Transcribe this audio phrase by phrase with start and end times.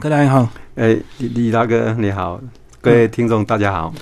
[0.00, 2.40] 柯导你好，哎，李李大哥你好，
[2.80, 3.94] 各位听众大家好。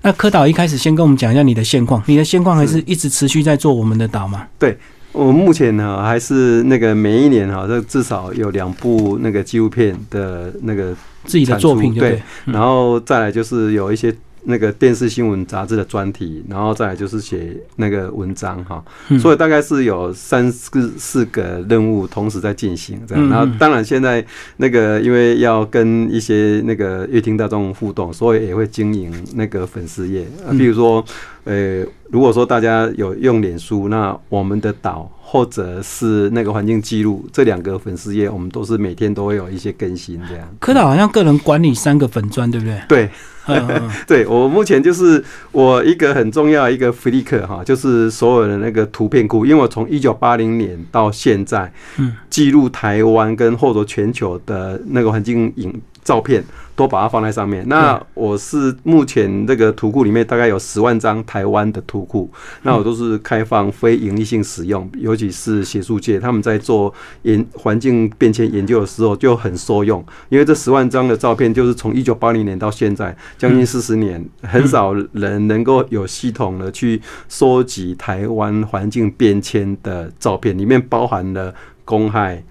[0.00, 4.46] 那柯导一开始先跟我们讲一下你的现况，你的现况还是一直持续在做我们的导吗？
[4.60, 4.78] 对，
[5.10, 10.94] 我目前呢还是那个每一年哈，这至少有两部那个纪录片的那个
[11.24, 14.14] 自己的作品，对，然后再来就是有一些。
[14.44, 18.82] 那个电视新闻杂志的专题，然后再来就是写那个文章哈，
[19.18, 23.28] 所以大概是有三四四个任务同时在进行这样。
[23.28, 24.24] 然后当然现在
[24.56, 31.04] 那个因为要跟一些那个乐听大众互动，所以也会经营那个粉丝页，比如说
[31.44, 40.48] 呃，如果说大家有用脸书，那我们的岛或者是那个环境记录这两个粉丝页，我们都是每天都会有一些更新这样。
[40.58, 42.82] 科导好像个人管理三个粉砖，对不对？
[42.88, 43.10] 对。
[44.06, 56.44] 对我目前就是我一个很重要一个 flick 哈，就是所有的那个图片库，因为我从一九八零年到现在，嗯，记录台湾跟或者全球的那个环境影照片。
[56.76, 57.62] 都把它放在上面。
[57.68, 62.30] 那我是目前这个图库里面大概有十万张台湾的图库，
[62.62, 66.90] 那我都是开放非盈利性使用，尤其是学术界他们在做
[67.22, 70.02] 研环境变迁研究的时候就很受用。
[70.30, 82.42] 因为这十万张的照片就是从一九八零年到现在将近四十年，很少人能够有系统的去收集台湾环境变迁的照片，里面包含了公害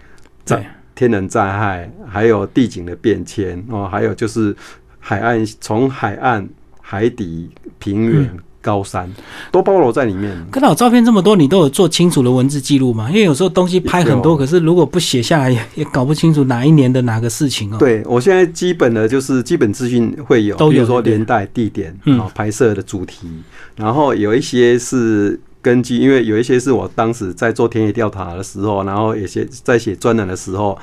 [0.46, 0.76] 在。
[1.00, 4.54] 天然灾害，还有地景的变迁哦，还有就是
[5.00, 6.46] 海岸，从海岸、
[6.82, 8.30] 海底、平原、
[8.62, 9.10] 高山
[9.50, 10.36] 都包罗在里面。
[10.52, 13.08] 看到照片这么多，你都有做清楚的文字记录吗？
[13.08, 17.78] 因为有时候东西拍很多，可是如果不写下来， 也搞不清楚哪一年的哪个事情哦。
[17.80, 23.30] 对我现在基本的就是基本资讯会有，比如说年代、地点嗯、拍摄的主题，
[23.78, 25.40] 然后有一些是。
[25.62, 30.78] 根据，因为有一些是我当时在做田野调查的时候，然后有些在写专栏的时候，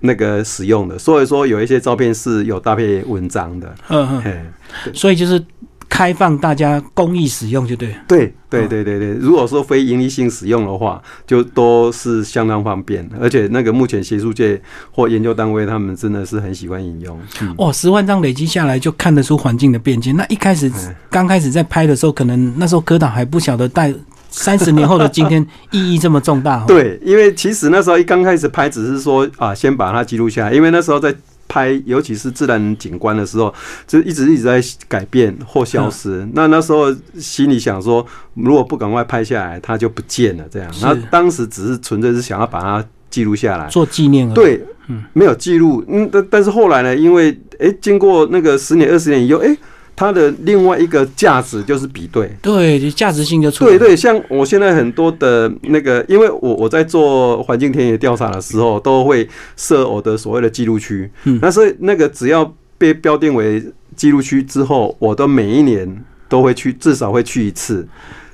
[0.00, 3.74] 那个使用的，所以说有一些照片是有搭配文章的。
[3.88, 5.42] 嗯嗯，所以就是
[5.88, 7.94] 开放大家公益使用，就对。
[8.06, 14.60] 对对对对对，如果说非盈利性使用的话，就都是相当方便，而且那个目前学术界
[14.90, 17.18] 或研究单位他们真的是很喜欢引用。
[17.58, 20.14] 哇，十万张累积下来就看得出环境的变迁。
[20.16, 20.70] 那一开始
[21.08, 23.94] 刚开始在拍的时候，可能那时候科导还不晓得带。
[24.30, 30.52] 三十年后的今天意义这么重大， 对，因为其实那时候一刚开始拍，只是说啊，先把它记录下来。
[30.52, 31.14] 因为那时候在
[31.48, 33.52] 拍，尤其是自然景观的时候，
[33.86, 36.28] 就一直一直在改变或消失。
[36.34, 40.44] 那那时候心里想说，如果不赶快拍下来，它就不见了。
[40.50, 44.32] 这样，那当时只是纯粹是想要把它记录下来，做纪念。
[44.34, 45.82] 对，嗯，没有记录。
[45.88, 49.56] 嗯，但但是后来呢，因为哎，经过那个十年、二十年以后，哎。
[49.98, 53.70] 它的另外一个价值就是比对，对，价值性就出来。
[53.70, 61.10] 对对，像我现在很多的那个，因为我我在做环境田野调查的时候，都会设我的所谓的记录区。
[61.24, 63.60] 嗯，那所以那个只要被标定为
[63.96, 67.84] 记录区之后，我都每一年都会去，至少会去一次。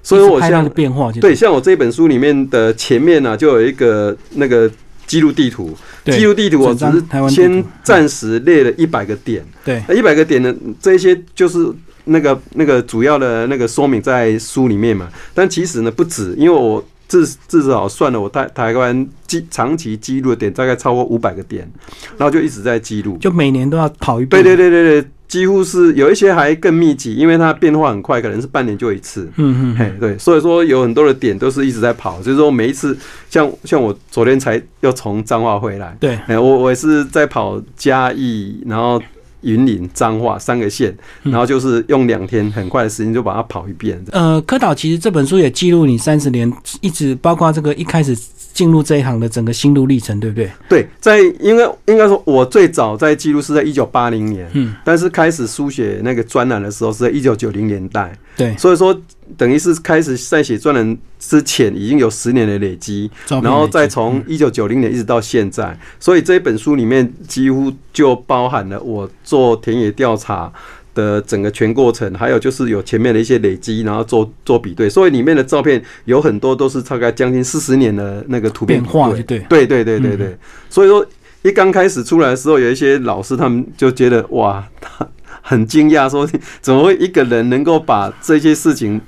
[0.02, 4.70] 所以我像变化，对，像我这本书里面的前面呢，就有一个那个。
[5.06, 9.44] 记录地图，记录地图，我只是先暂时列了一百个点。
[9.64, 11.66] 对，那一百个点呢，这些就是
[12.04, 15.08] 那个那个主要的那个说明在书里面嘛。
[15.32, 21.70] 但其实呢不止，因为我至至少算了，我台台湾记长期记录的点大概超过五百个点，
[22.16, 24.42] 然后就一直在记录，就每年都要跑一遍。
[24.42, 25.10] 对对对对对。
[25.34, 29.28] 几乎是有一些还更密集，因为它变化很快，可能是半年就一次。
[29.34, 32.96] 嗯嗯，嘿，对，所以说有很多的点都是一直在跑，就是说每一次，
[33.28, 39.02] 像像我昨天才又从彰化回来，对，我我也是在跑嘉义，然后
[39.44, 44.02] 云林、彰化三个县，然后就是用两天很快的时间就把它跑一遍。
[44.10, 48.16] 呃，柯导其实这本书也记录你三十年，一直包括这个一开始。
[48.54, 50.48] 进入这一行的整个心路历程，对不对？
[50.68, 58.96] 对，在应该应该说，我最早在记录是在一九八零年，嗯，但是开始书写那个专栏的时候是在一九九零年代，对，所以说
[59.36, 70.52] 等于是开始在写专栏之前已经有十年的累积，然后再从一九九零年一直到现在，所以这一本书里面几乎就包含了我做田野调查。
[70.94, 78.80] 的整个全过程，还有就是有前面的一些累积，然后做做比对，所以里面的照片有很多都是大概将近四十年的那个图片。
[78.84, 80.38] 化，对对对对对对。
[80.70, 81.04] 所以说
[81.42, 85.04] 一刚开始出来的时候，有一些老师他们就觉得哇，他
[85.42, 86.24] 很惊讶，说
[86.60, 89.00] 怎么会一个人能够把这些事情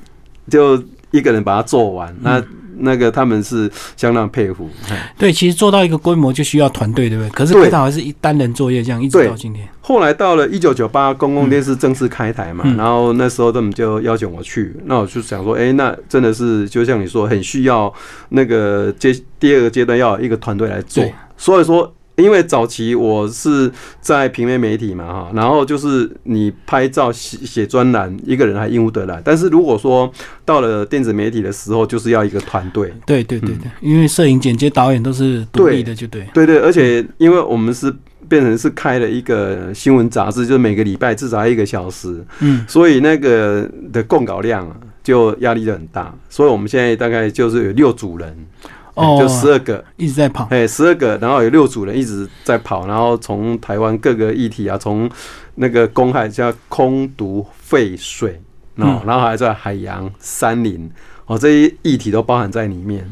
[0.51, 2.15] 就一个人把它做完？
[2.21, 2.43] 那
[2.79, 4.69] 那个他们是相当佩服。
[5.17, 7.31] 对，其实做到一个规模就需要团队，对不对？
[7.31, 9.67] 可是非常还是一单人作业，这样一直到今天。
[9.81, 17.91] 后来到了一九九八公共电视正式开台嘛，然后那时候他们就邀请我去，那我就想说，哎，那真的是就像你说，很需要
[18.29, 21.03] 那个阶第二个阶段要一个团队来做。
[21.39, 23.71] 所以说因为早期我是
[24.01, 29.21] 在平面媒体嘛哈，然后就是你拍照写写专栏，一个人还应付得来。
[29.23, 30.11] 但是如果说
[30.45, 32.93] 到了电子媒体的时候，就是要一个团队。
[33.05, 36.27] 对对对对，因为摄影、剪接、导演都是独立的，就对。
[36.33, 37.95] 对对，而且因为我们是
[38.29, 44.67] 变成是开了一个新闻杂志，就是每个礼拜至少一个小时，嗯，所以那个的供稿量
[45.05, 46.15] 就压力就很大。
[46.31, 48.35] 所以我们现在大概就是有六组人。
[48.97, 55.09] 哦，就十二个一直在跑，哎，十二个，然后有六组人一直在跑，然后从台湾各个议题啊，从
[55.57, 58.41] 那个公害叫空毒废水，
[58.77, 60.91] 哦，然后还在海洋、山林，
[61.27, 63.07] 哦，这些议题都包含在里面。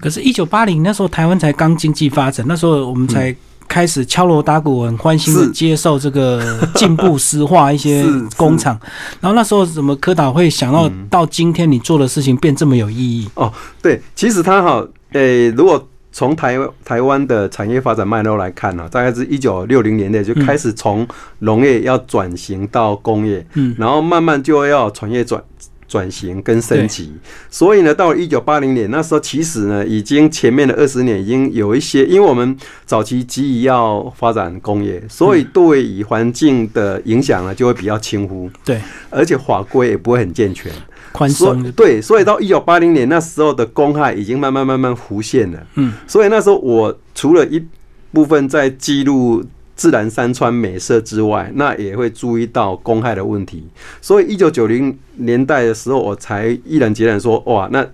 [0.00, 3.36] 可是，一九八零那时候台湾才刚经济发展，那时候我们才
[3.68, 8.06] 开始敲锣打鼓，很欢欣的接受这个进步、石化一些
[8.38, 8.80] 工厂。
[9.20, 13.28] 然后那时候怎么科导会想到到今天你做的事情变这么有意义？
[13.34, 13.52] 哦，
[13.82, 14.82] 对，其实他哈。
[15.12, 21.06] 诶，如果从台台湾的产业发展脉络来看呢，大概是一九六零年代就开始从
[21.40, 25.42] 农业要转型到工业，嗯，然后慢慢就要产业转
[25.86, 27.12] 转型跟升级，
[27.48, 38.80] 所以呢，到了一九八零年那时候，其实呢，已经前面的二十年已经有一些，因为我们早期急于要发展工业，所以对于环境的影响呢就会比较轻忽，对，
[39.10, 40.72] 而且法规也不会很健全。
[41.12, 45.66] 宽松对，所以到一九八零年那时候的公害已经慢慢慢慢浮现了。
[45.74, 47.64] 嗯，所以那时候我除了一
[48.12, 53.66] 部分在记录自然山川美色之外，那也会注意到公害的问题。
[54.00, 57.86] 所以一九九零年代的时候，我才毅然决然说：哇，那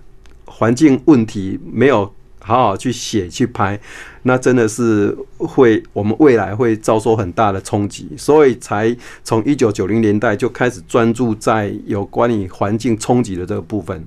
[0.45, 2.11] 环境问题没有。
[2.47, 3.77] 好好去写去拍，
[4.23, 14.01] 那真的是会我们未来会遭受很大的冲击，所以才从一九九零年代就开始专注在有关于环境冲击的这个部分。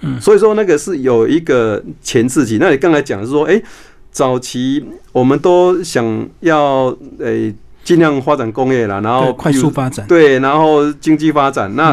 [0.00, 2.58] 嗯，所以说那个是有一个前置期。
[2.60, 3.62] 那你刚才讲是说，哎，
[4.10, 6.86] 早期我们都想要
[7.20, 7.54] 诶
[7.84, 11.92] 尽量发展工业啦，然后快速发展，对，然后经济发展，那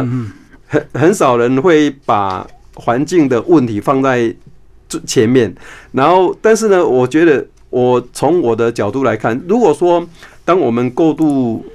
[0.65, 4.35] 很很少人会把环境的问题放在。
[5.05, 5.53] 前面，
[5.91, 10.05] 然后，但是呢，我觉得我从我的角度来看，如果说
[10.43, 11.65] 当我们过度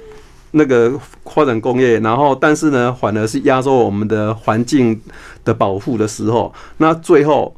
[0.51, 4.99] 那个发展工业，然后，但是呢，反而是压缩我们的环境
[5.43, 7.55] 的保护的时候，那最后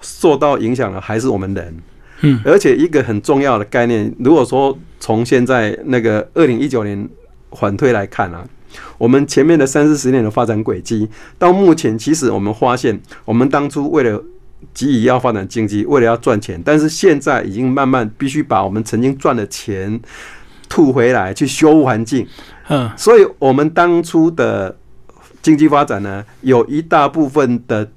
[0.00, 1.76] 受到影响的还是我们人。
[2.20, 7.08] 嗯，而且一个很重要的概念，如果说从现在那个二零一九年
[7.52, 8.44] 反推来看啊，
[8.98, 11.08] 我们前面的三四十年的发展轨迹，
[11.38, 14.20] 到目前其实我们发现，我们当初为了
[14.74, 20.00] 急于要发展经济，为了要赚钱，但是现在已经慢慢必须把我们曾经赚的钱
[20.68, 22.26] 吐回来，去修环境。
[22.68, 24.76] 嗯，所以我们当初的
[25.40, 27.90] 经济发展呢，有一大部分的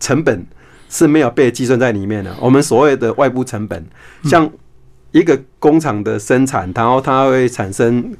[0.00, 0.46] 成本
[0.88, 2.34] 是没有被计算在里面的。
[2.40, 3.86] 我们所谓的外部成本，
[4.24, 4.50] 像
[5.12, 8.14] 一个工厂的生产，然后它会产生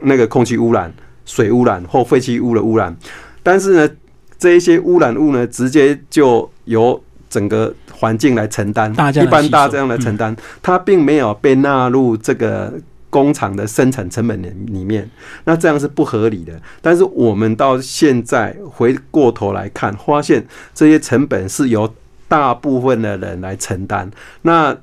[0.00, 0.92] 那个空气污染、
[1.24, 2.96] 水污染或废弃物的污染，
[3.42, 3.94] 但是呢，
[4.38, 12.70] 这一些污染物呢，直接就由整个环境来承担，一般大家这样来承担，它并没有被纳入这个
[13.08, 15.08] 工厂的生产成本里里面，
[15.44, 16.52] 那这样是不合理的。
[16.82, 21.90] 但是我们到现在回过头来看，发现这些成本是由
[22.28, 24.10] 大部分的人来承担。
[24.42, 24.76] 那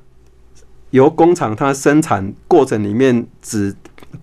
[0.90, 3.72] 由工厂它生产过程里面只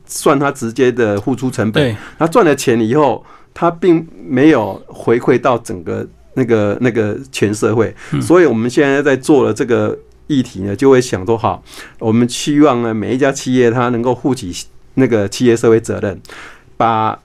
[0.06, 6.06] 算它直接的付出成本，它赚了钱以后，它并没有回馈到整个。
[6.38, 11.64] 那个那个全社会，所以我们现在在做的这个议题呢，就会想说好，
[11.98, 14.54] 我们希望呢每一家企业它能够负起
[14.94, 16.22] 那个企业社会责任，
[16.78, 17.18] 把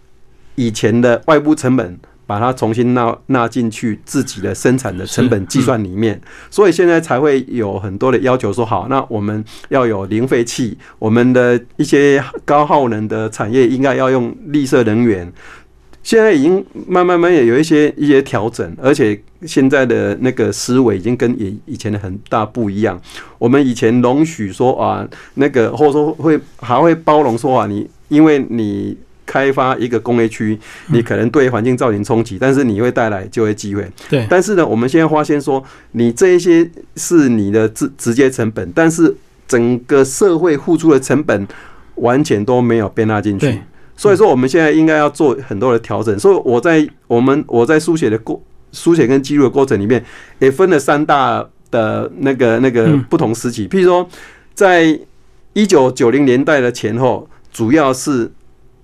[0.54, 6.18] 以前的外部成本把它重新纳纳进去自己的生产的成本计算里面，
[6.50, 15.30] 所以现在才会有很多的要求说好，那我们要有零废弃，我们的一些高耗能的产业应该要用绿色能源。
[16.02, 23.00] 现在已经慢慢慢也有一些一些调整，而且现在的那个思维已经跟以以前的很大不一样。
[23.38, 33.88] 我们以前容许说啊，那个或者说会还会包容说啊，你因为你开发一个工业区，你可能对环境造成冲击，但是你会带来就业机会。
[34.10, 34.26] 对。
[34.28, 39.14] 但是呢，我们现在发现说，你这一些是你的直直接成本，但是
[39.46, 41.46] 整个社会付出的成本
[41.94, 43.60] 完全都没有被纳进去。
[44.02, 46.18] 所以说，我们现在应该要做很多的调整。
[46.18, 48.42] 所以我在我们我在书写的过
[48.72, 50.04] 书写跟记录的过程里面，
[50.40, 53.68] 也分了三大的那个那个不同时期。
[53.68, 54.08] 譬如说，
[54.54, 54.98] 在
[55.52, 58.28] 一九九零年代的前后，主要是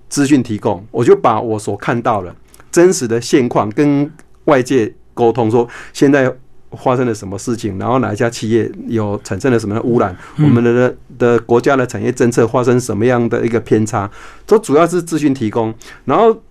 [0.07, 2.33] 资讯提供，我就把我所看到的
[2.71, 4.09] 真实的现况跟
[4.45, 6.33] 外界沟通，说现在
[6.77, 14.09] 发生了什么事情，然后哪一家企业有产生了什么的污染，我们的的国家的产业政策发生什么样的一个偏差，
[14.45, 15.73] 这主要是资讯提供。
[16.05, 16.41] 然后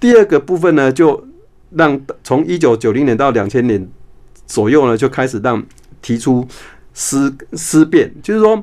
[0.00, 1.24] 第二个部分呢，就
[1.70, 3.88] 让从一九九零年到两千年
[4.46, 5.64] 左右呢，就开始让
[6.02, 6.46] 提出
[6.92, 8.62] 思思辨，就是说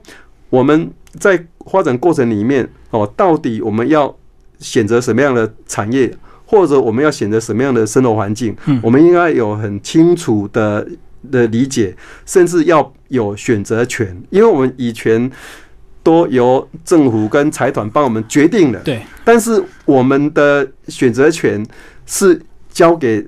[0.49, 4.13] 我们在发展过程里面哦，到底我们要
[4.59, 6.13] 选择什么样的产业？
[6.51, 10.85] 或者我们要选择什么样的生活环境，我们应该有很清楚的
[11.31, 15.31] 的理解，甚至要有选择权，因为我们以前
[16.03, 21.65] 都由政府跟财团帮我们决定了，对，但是我们的选择权
[22.05, 22.37] 是
[22.69, 23.25] 交给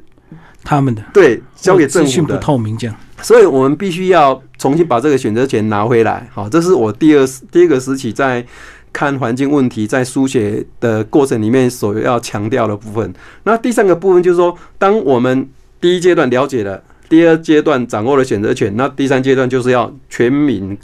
[0.62, 6.30] 他们的，对，交给政府的，不透明这样，所以我们必须要重新把这个选择权拿回来。
[6.34, 8.46] 好，这是我第二第一个时期在。
[8.94, 13.14] 看环境问题，在书写的过程里面所要强调的部分。
[13.44, 15.50] 那第三个部分就是说，当我们
[15.82, 20.78] 第一阶段了解了，第二阶段掌握了选择权，那第三阶段就是要全民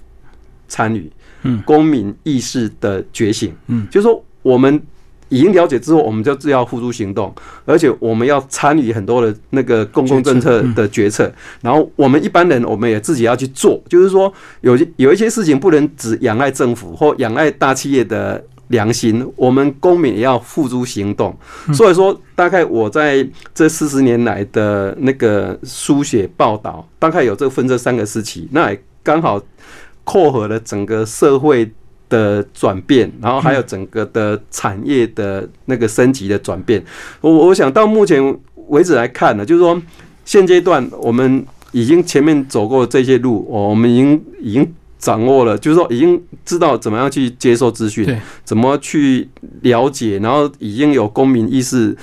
[0.67, 1.09] 参与，
[1.43, 4.81] 嗯，公民意识的觉醒，嗯，就是说我们。
[5.29, 7.33] 已经了解之后，我们就要付诸行动，
[7.65, 11.31] 而且我们要参与很多的那个公共政策的决策。
[11.61, 13.81] 然后我们一般人，我们也自己要去做。
[13.87, 14.31] 就是说，
[14.61, 21.35] 有有一些事情不能只仰赖政府或仰赖大企业的良心，我们公民也要付诸行动。
[21.73, 29.41] 所以说，大概我在这四十年来的那个书写报道，大概有这分这三个时期，那也刚好
[30.03, 31.71] 扣合了整个社会。
[32.09, 36.83] 的转变，然后还有整个的产业的那个升级的转变，
[37.21, 38.37] 我我想到目前
[38.67, 39.79] 为止来看呢，就是说
[40.25, 49.29] 现阶段我们已经前面走过这些路，我们已经已经掌握了，就是说已经知道怎么样去接受资讯，怎么去
[49.61, 51.95] 了解，然后已经有公民意识、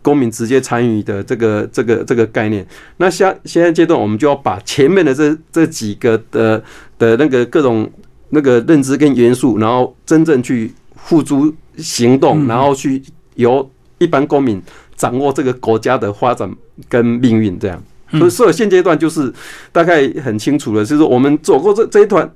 [0.00, 2.66] 公民直接参与的这个这个这个概念。
[2.96, 6.62] 那下现在阶段，我们就要把前面的这这几个的
[6.98, 7.90] 的那个各种。
[8.30, 13.02] 那个认知跟元素，然后真正去付诸行动，然后去
[13.34, 13.68] 由
[13.98, 14.60] 一般公民
[14.96, 16.50] 掌握这个国家的发展
[16.88, 17.82] 跟命运，这样。
[18.12, 19.32] 所以，所以现阶段就是
[19.70, 22.28] 大概很清楚了，就是我们走过这这一段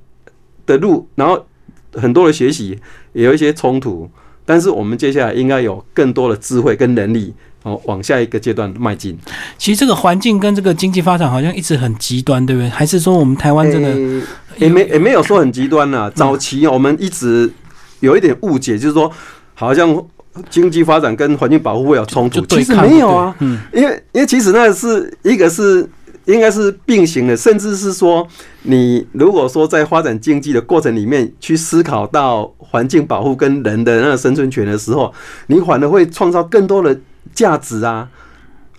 [0.65, 1.45] 的路，然后
[1.93, 2.79] 很多的学习
[3.13, 4.09] 也有一些冲突，
[4.45, 7.33] 但是我们接下来应该有更多的智慧跟能力。
[7.63, 9.17] 哦，往下一个阶段迈进。
[9.57, 12.69] 其实这个环境跟这个经济发展好像一直很极端，对不对？
[12.69, 14.23] 还是说我们台湾真的
[14.57, 16.09] 也没也没有说很极端呢？
[16.11, 17.51] 早期我们一直
[17.99, 19.11] 有一点误解，就是说
[19.53, 20.03] 好像
[20.49, 23.35] 经济发展跟环境保护会有冲突，其实没有啊。
[23.39, 25.87] 嗯，因为因为其实那是一个是
[26.25, 28.27] 应该是并行的，甚至是说
[28.63, 35.13] 你如果说在发展经济的过程里面去思考到环境保护跟人的那个生存权的时候，
[35.47, 36.97] 你反而会创造更多的。
[37.33, 38.07] 价值啊，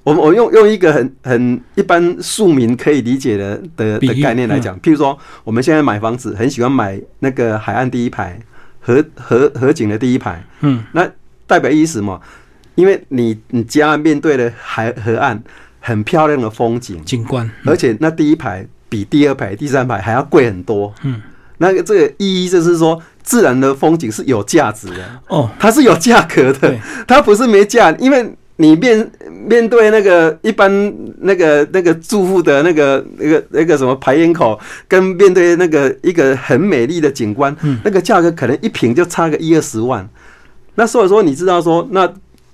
[0.06, 8.38] 我我用用一个很很一般庶民可以理解的的的概念来讲，譬如说，我们现在买房子很喜欢买那个海岸第一排，
[8.80, 11.10] 河河河景的第一排，嗯，那
[11.44, 12.20] 代表意思嘛？
[12.76, 15.42] 因为你你家面对的海河岸
[15.80, 21.20] 很漂亮的风景景观，而且那第一排比第二排、第三排还要贵很多，嗯，
[21.58, 23.02] 那个这个意义就是说。
[23.26, 29.10] 自然的风景是有价值的哦，它是有价格的，它不是没价，因为你面
[29.46, 34.58] 面对那个一般那个那个住户的那个那个那个什么排烟口，
[34.88, 40.08] 跟面对那个一个很美丽的景观，那个价格可能一平就差个一二十万。
[40.74, 42.12] 那所以说，你知道说，那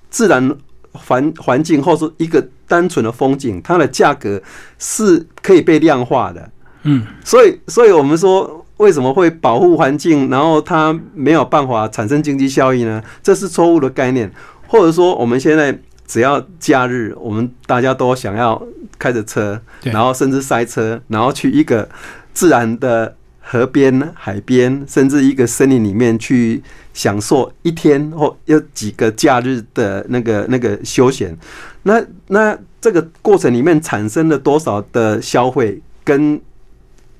[0.09, 0.55] 自然
[0.91, 4.41] 环环境或是一个单纯的风景，它的价格
[4.77, 6.49] 是可以被量化的。
[6.83, 8.59] 嗯，所以所以我们说。
[8.77, 13.01] 为什么会保护环境，然后它没有办法产生经济效益呢？
[13.21, 14.29] 这是错误的概念，
[14.67, 15.71] 或者说我们现在
[16.13, 18.61] 只要假日，我们大家都想要
[18.99, 21.89] 开着车，然后甚至塞车，然后去一个
[22.35, 26.61] 自然的河边、海边，甚至一个森林里面去
[26.93, 31.35] 享受一天或有几个假日的那个那个休闲。
[31.81, 36.39] 那那这个过程里面产生了多少的消费跟？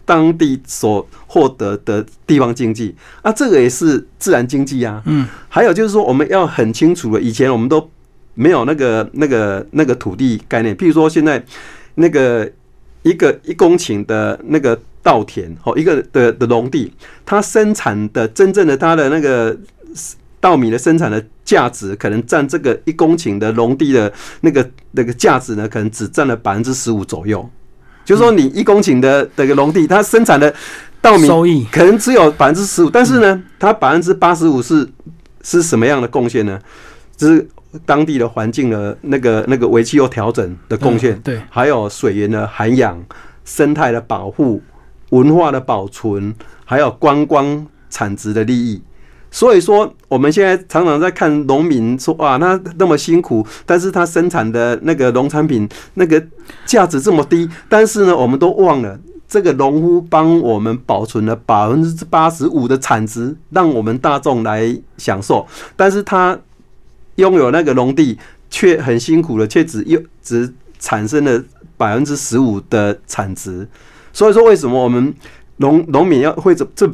[0.06, 5.02] 当地所获得的地方经济啊，这个也是自然经济啊。
[5.06, 7.90] 嗯，还有就是说，我们要很清楚了，以前我们都
[8.36, 10.76] 没有那个、那个、那个土地概念。
[10.76, 11.44] 譬如说，现在
[11.96, 12.50] 那个
[13.04, 16.92] 一个一公顷的那个稻田哦，一个的的农地，
[17.26, 19.56] 它生产的真正的它的那个
[20.40, 24.12] 稻米的生产的价值，可能占这个一公顷的农地的
[24.42, 27.48] 那个那个价值呢，可能只占了百分之十五左右。
[28.06, 30.54] 就是说，你一公顷的这个农地，它生产的
[31.02, 34.86] 稻米收益可能只有百分之十五，但是呢，它百分之八十五是
[35.42, 36.60] 是什么样的贡献呢？
[37.16, 37.48] 就是
[37.86, 43.04] 当地的环境的那个那个维持又调整的贡献，对，还有水源的涵养，
[43.46, 44.62] 生态的保护、
[45.10, 46.34] 文化的保存，
[46.66, 48.82] 还有观光产值的利益。
[49.32, 56.24] 所以说，我们现在常常在看农民说啊，那那么辛苦，但是他生产的那个农产品那个
[56.68, 66.38] 价值这么低，但是呢，我们都忘了这个农夫帮我们保存了百分之八十五的产值，让我们大众来享受，但是他
[67.16, 68.18] 拥有那个农地，
[68.50, 71.44] 却很辛苦的，却只又只产生了
[71.78, 73.68] 百分之十五的产值。
[74.12, 75.14] 所以说，为什么我们
[75.58, 76.90] 农农民要会这这？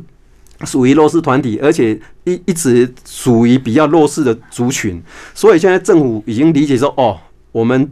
[0.66, 5.02] 属于弱势团体，而且一一直属于比较弱势的族群，
[5.34, 7.18] 所以现在政府已经理解说，哦，
[7.54, 7.90] 我们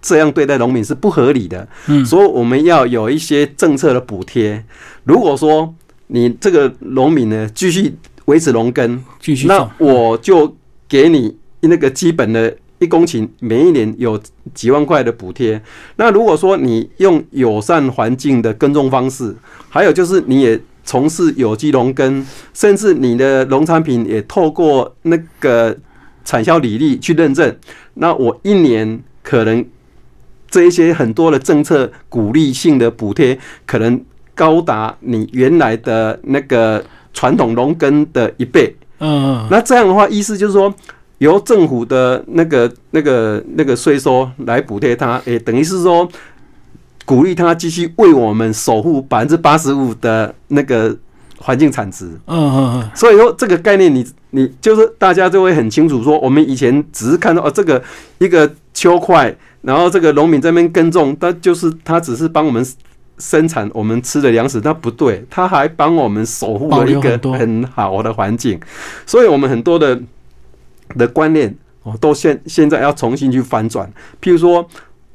[0.00, 4.64] 这样对待农民是不合理的，嗯，所以我们要有一些政策的补贴。
[5.02, 5.74] 如果说
[6.06, 7.92] 你这个农民呢继续
[8.26, 10.56] 维持农耕，继续，那我就
[10.88, 14.20] 给你那个基本的一公顷，每一年有
[14.52, 15.60] 几万块的补贴。
[15.96, 19.34] 那如果说你用友善环境的耕种方式，
[19.68, 20.60] 还有就是你也。
[20.86, 25.74] 从事有机农耕，甚至你的农产品也透过那个
[26.26, 27.56] 产销履历去认证，
[27.94, 29.64] 那我一年可能
[30.46, 33.98] 这一些很多的政策鼓励性的补贴，可能
[34.34, 38.76] 高达你原来的那个传统农耕的一倍。
[38.98, 40.72] 嗯，那这样的话，意思就是说，
[41.18, 46.08] 由政府的那个、那个、那个税收来补贴它，诶，等于是说。
[47.06, 50.96] 鼓励他继续为我们守护百分之八十五的那个
[51.36, 52.06] 环境产值。
[52.24, 52.90] 嗯嗯嗯。
[52.94, 57.82] 所以说这个概念，你你就是大家就会很清楚说，我们以前只是看到哦，这个
[58.16, 62.66] 一个秋块，然后这个农民这边耕种，他就是他只是帮我们
[63.18, 68.58] 生产我们吃的粮食，那不对，他还帮我们守护了一个很好的环境。
[69.04, 70.00] 所以我们很多的
[70.90, 74.68] 的观念哦，都现现在要重新去翻转，譬如说。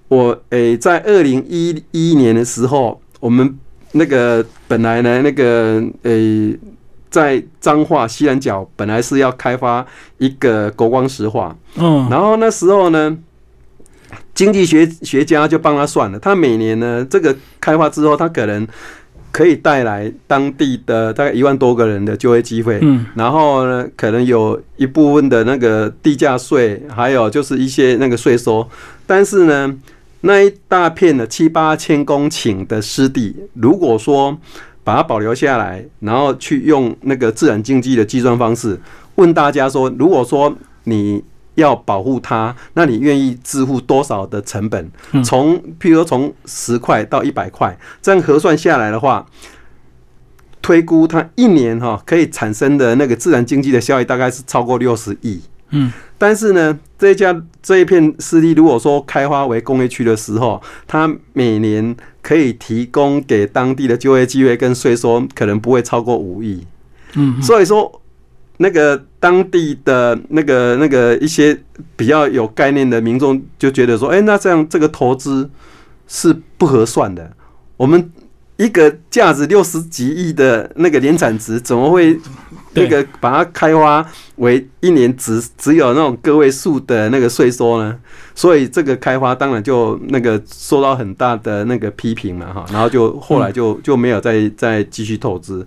[0.10, 3.56] 我诶，在二零一一年的时候，我们
[3.92, 6.58] 那个本来呢，那个诶，
[7.12, 9.86] 在彰化西南角本来是要开发
[10.18, 13.16] 一个国光石化，嗯，然后那时候呢，
[14.34, 18.68] 经济学学家就帮他算了，他每年呢，这个开发之后，他可能
[19.32, 28.68] 可以带来当地的大概一万多个人的就业机会，嗯，然后呢，可能有一部分的那个地价税，还有就是一些那个税收，
[29.06, 29.78] 但是呢。
[30.22, 34.38] 那一大片的七八千公顷的湿地，如果说
[34.84, 38.78] 把它保留下来，然后去用那个自然经济的计算方式，
[39.16, 41.24] 问大家说，如果说你
[41.60, 44.92] 要保护它，那你愿意支付多少的成本？
[45.24, 49.26] 从譬如说从十块到一百块，这样核算下来的话，
[50.62, 55.42] 推估它一年哈可以产生的那个自然经济的效益大概是超过六十亿。
[55.70, 55.92] 嗯。
[56.18, 66.68] 但是呢，这家这一片湿地，如果说开发为工业区的时候，它每年可以提供给当地的就业机会跟税收，可能不会超过五亿。
[67.14, 67.99] 嗯，所以说
[68.62, 71.60] 那个当地的那个那个一些
[71.96, 75.50] 比较有概念的民众就觉得说，哎，那这样这个投资
[76.08, 77.32] 是不合算的。
[77.76, 78.12] 我们
[78.58, 82.20] 一个价值六十几亿的那个年产值，怎么会？
[82.76, 87.98] 那个把它开发为一年只只有那种个位数的那个税收呢，
[88.36, 95.66] 所以这个开发当然就那个受到很大的那个批评嘛哈，然后就后来就就没有再再继续投资，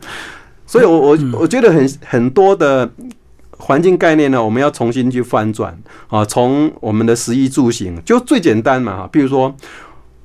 [0.72, 2.90] 所以我我我觉得很很多的
[3.58, 9.54] 环境概念呢，我们要重新去翻转啊，从我们的食衣住行就最简单嘛哈，比如说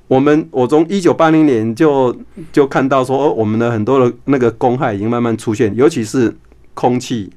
[0.08, 2.16] 我们我从一九八零年就
[2.54, 6.34] 就看到说，我们的很多的那个公害已经慢慢出现，尤其是。
[6.80, 7.28] 空气、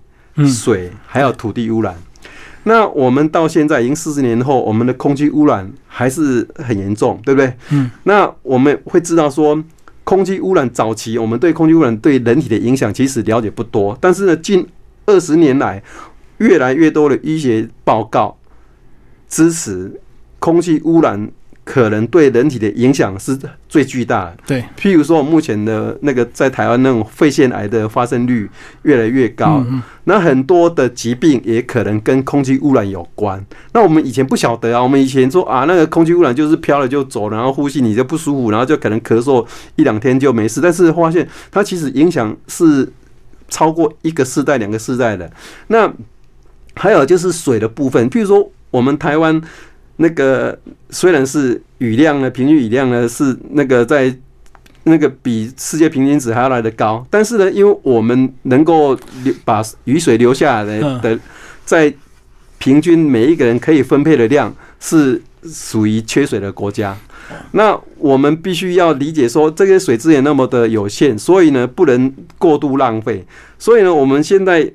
[0.46, 1.94] 水还有土地污染，
[2.64, 7.50] 那我们到现在已经四十年后，我们的空气污染还是很严重，对不对？
[7.70, 9.58] 嗯，那我们会知道说，
[10.10, 14.66] 空气污染早期我们对空气污染对人体的影响其实了解不多，但是呢，近
[15.06, 15.80] 二十年来，
[16.38, 18.36] 越来越多的医学报告
[19.28, 20.00] 支持
[20.40, 21.30] 空气污染。
[21.70, 24.36] 可能对人体的影响是最巨大的。
[24.44, 28.50] 对，譬如说，目前的那个在台湾那种肺腺癌的发生率
[28.82, 29.64] 越来越高，
[30.02, 33.40] 那很多的疾病也可能跟空气污染有关。
[33.72, 40.60] 那我们以前不晓得啊，我们以前说啊，那个空气污染就是飘了就走，然后呼吸你就不舒服，然后就可能咳嗽一两天就没事。
[40.60, 42.92] 但是发现它其实影响是
[43.48, 45.30] 超过一个世代、两个世代的。
[45.68, 45.88] 那
[46.74, 49.40] 还有就是水的部分，譬如说我们台湾。
[50.02, 50.58] 那个
[50.88, 54.14] 虽然是雨量呢，平均雨量呢是那个在
[54.84, 61.20] 那个比世界平均值还要来的高，但是呢，因为我们能够流把雨水留下来的，
[61.66, 61.92] 在
[62.56, 66.96] 平均每一个人可以分配的量是属于缺水的国家。
[67.52, 73.24] 那我们必须要理解说，这些水资源那么的有限，所以呢，不能过度浪费。
[73.58, 74.72] 所以呢，我们现在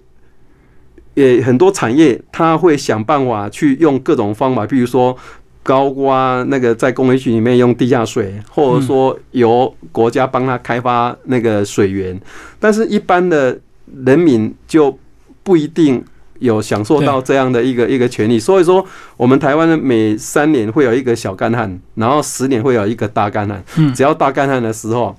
[1.16, 5.18] 也很多产业，它会想办法去用各种方法，比如说
[5.64, 12.22] 高挖那个在工业区里面用地下水，或者说由国家帮他开发那个水源。
[12.60, 13.60] 但是，一般的
[14.06, 14.98] 人民就
[15.44, 16.04] 不一定。
[16.40, 23.64] 有享受到这样的一个一个权利，所以说我们台湾的每三年会有一个小干旱，然后十年会有一个大干旱。
[23.78, 25.16] 嗯，只要大干旱的时候，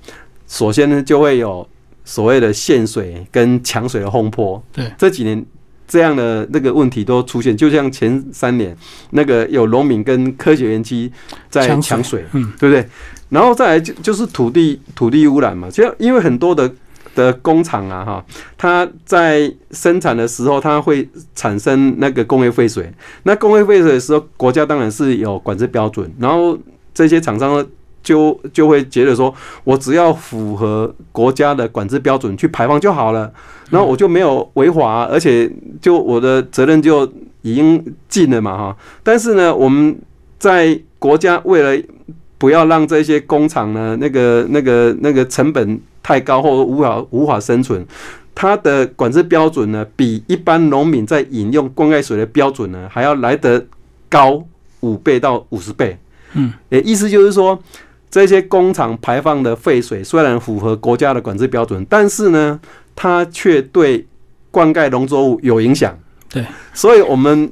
[0.47, 1.67] 首先呢就会有
[2.05, 4.63] 所谓的限水跟抢水的轰破。
[4.71, 5.43] 对，这几年
[5.87, 8.75] 这样的那个问题都出现，就像前三年
[9.11, 11.11] 那个有农民跟科学园区
[11.49, 12.87] 在抢水，嗯，对不对？
[13.29, 16.71] 然后再来就就是土地土地污染嘛，就因为很多的。
[17.15, 18.23] 的工厂啊，哈，
[18.55, 22.93] 它在生产的时候，它会产生那个工业废水。
[23.23, 26.55] 那工业废水的时候，国家当然是有管制标准，然后
[26.93, 27.65] 这些厂商
[28.07, 29.33] 就就会觉得说，
[29.65, 33.31] 我只要符合国家的管制标准去排放就好了，
[33.69, 37.05] 然后我就没有违法，而且就我的责任就
[37.41, 38.77] 已经尽了嘛，哈。
[39.03, 39.97] 但是呢，我们
[40.39, 41.83] 在国家为了
[42.37, 45.79] 不要让这些工厂呢，那个那个那个成本。
[46.07, 47.85] 太高或者无法无法生存，
[48.33, 53.65] 它的管制标准呢，比一般农民在饮用灌溉水的标准呢，还要来得
[54.07, 54.41] 高
[54.79, 55.97] 五倍到五十倍。
[56.31, 57.61] 嗯，诶，意思就是说，
[58.09, 62.59] 这些工厂排放的废水虽然符合国家的管制标准，但是呢，
[62.95, 64.05] 它却对
[64.51, 65.97] 灌溉农作物有影响。
[66.29, 67.49] 对，所以我们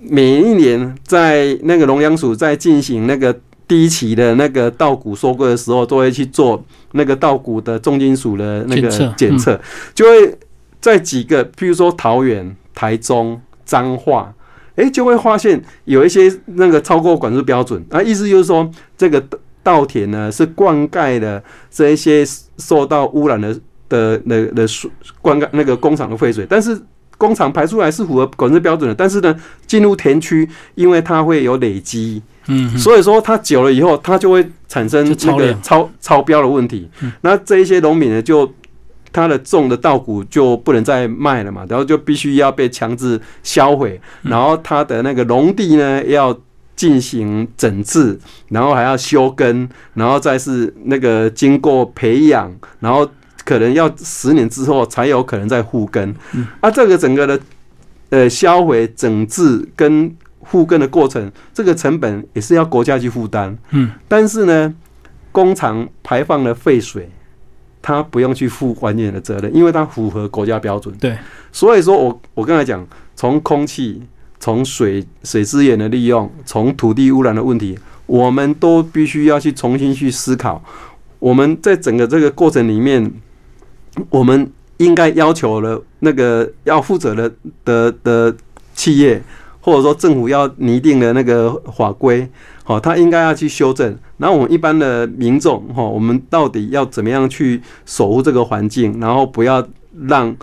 [0.00, 3.38] 每一年在那个农粮署在进行那个。
[3.66, 6.62] 第一期的那个稻谷收割的时候，都会去做
[6.92, 9.58] 那个稻谷的重金属的那个检测，
[9.94, 10.36] 就会
[10.82, 14.34] 在几个，譬如说桃园、台中、彰化，
[14.76, 19.18] 哎，就会发现有一些那个超过管制标准啊，意思就是说，这个
[19.64, 22.24] 稻田呢是灌溉的这一些
[22.58, 23.52] 受到污染的
[23.88, 24.88] 的的的水
[25.20, 26.80] 灌溉那个工厂的废水，但是
[27.18, 29.34] 工厂排出来是符合管制标准的，但是呢，
[29.66, 32.22] 进入田区，因为它会有累积。
[32.46, 36.88] 嗯，所以说它久了以后，它就会产生那个超超标的问题。
[37.22, 38.52] 那这一些农民呢，就
[39.12, 46.36] 他的种的稻谷就不能再卖了嘛，然后就必须要被强制销毁，然后他的那个农地呢要
[46.76, 53.08] 进行整治，然后还要修根，然后再是那个经过培养，然后
[53.44, 56.14] 可能要十年之后才有可能再复耕。
[56.60, 57.40] 啊，这个整个的
[58.10, 63.56] 呃销毁整治跟复根的过程，这个成本也是要国家去负担。
[63.70, 64.74] 嗯，但是呢，
[65.32, 67.08] 工厂排放的废水，
[67.80, 70.94] 它不用去负完全的责任，因为它符合国家标准。
[70.98, 71.16] 对，
[71.52, 74.02] 所以说我我刚才讲，从空气、
[74.44, 80.62] 从水水资源的利用、从土地污染的问题，我们都必须要去重新去思考。
[81.18, 83.10] 我们在整个这个过程里面，
[84.10, 87.32] 我们应该要求了那个要负责的
[87.64, 88.36] 的的
[88.74, 89.22] 企业。
[89.62, 92.28] 或者说政府要拟定的那个法规，
[92.64, 93.96] 好，他应该要去修正。
[94.18, 99.66] 然后我们一般的民众，哈，我们到底要怎么样去守护这个环境，然后不要
[100.06, 100.36] 让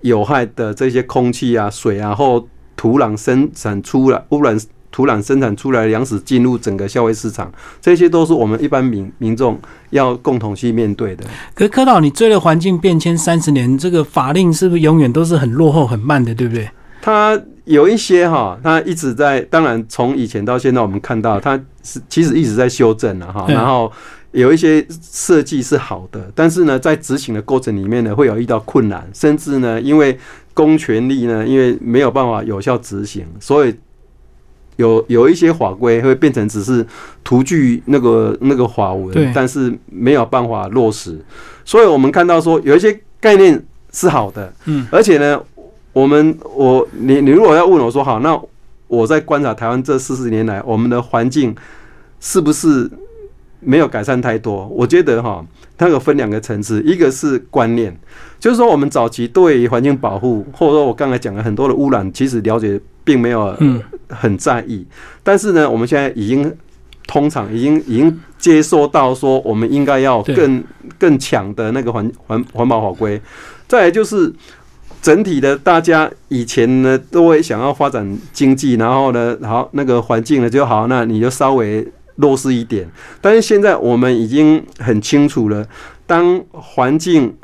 [0.00, 2.42] 有害的这些空气啊、水啊或
[2.76, 4.58] 土壤生产出来污染
[4.90, 9.58] 土壤生产出来的粮食进入整个消费市场，这些都是我们一般民民众
[9.90, 11.24] 要共同去面对的。
[11.54, 16.68] 可是柯导，你追了环境变迁三十年，这个法令是不是永远都是很落后、很慢的，对不对？
[17.00, 17.40] 他。
[17.64, 23.46] 有一些哈，它一直在，当然从以前到现在，我们看到它是其实一直在修正了哈。
[23.48, 23.90] 然后
[24.32, 30.18] 有一些设计是好的，但是呢，在执行的过程里面呢，会有遇到困难，甚至呢，因为
[30.54, 33.74] 公权力呢，因为没有办法有效执行，所以
[34.76, 36.86] 有有一些法规会变成只是
[37.22, 41.18] 图具那个那个法文，但是没有办法落实。
[41.64, 45.40] 所以我们看到说，有一些概念是好的，嗯，而且呢。
[45.94, 48.40] 我们我你你如果要问我说好，那
[48.88, 51.54] 我在观察台湾这四十年来，我们的环境
[52.18, 52.90] 是不是
[53.60, 54.66] 没有改善太多？
[54.68, 55.44] 我觉得哈，
[55.76, 57.96] 它有分两个层次，一个是观念，
[58.38, 63.56] 就是说我们早期对于环境保护，或者说我刚才讲了很多的污染，其实了解并没有
[64.08, 64.86] 很在意。
[65.22, 66.52] 但是呢，我们现在已经
[67.06, 70.62] 通常已经已经接受到说，我们应该要更
[70.98, 73.20] 更强的那个环环环保法规。
[73.66, 74.32] 再来就是。
[75.00, 81.84] 整体的，大家以前呢都会想要发展经济，然后呢，好那个环境呢就好，那你就稍微
[82.16, 82.88] 弱势一点。
[83.20, 85.66] 但是现在我们已经很清楚了，
[86.06, 87.34] 当环境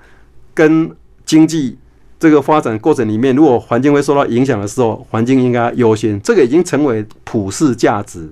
[0.54, 0.90] 跟
[1.24, 1.76] 经济
[2.18, 8.28] 这个发展过程里面，如果环境会受到影响的时候，环境应该优先，这个已经成为普世价值。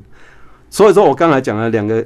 [0.68, 2.05] 所以说我刚才讲了两个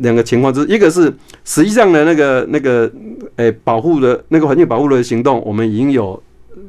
[0.00, 1.12] 两个情况，就是一个是
[1.44, 2.90] 实际上的那个那个
[3.36, 6.20] 诶保护的那个环境保护的行动，我们已经有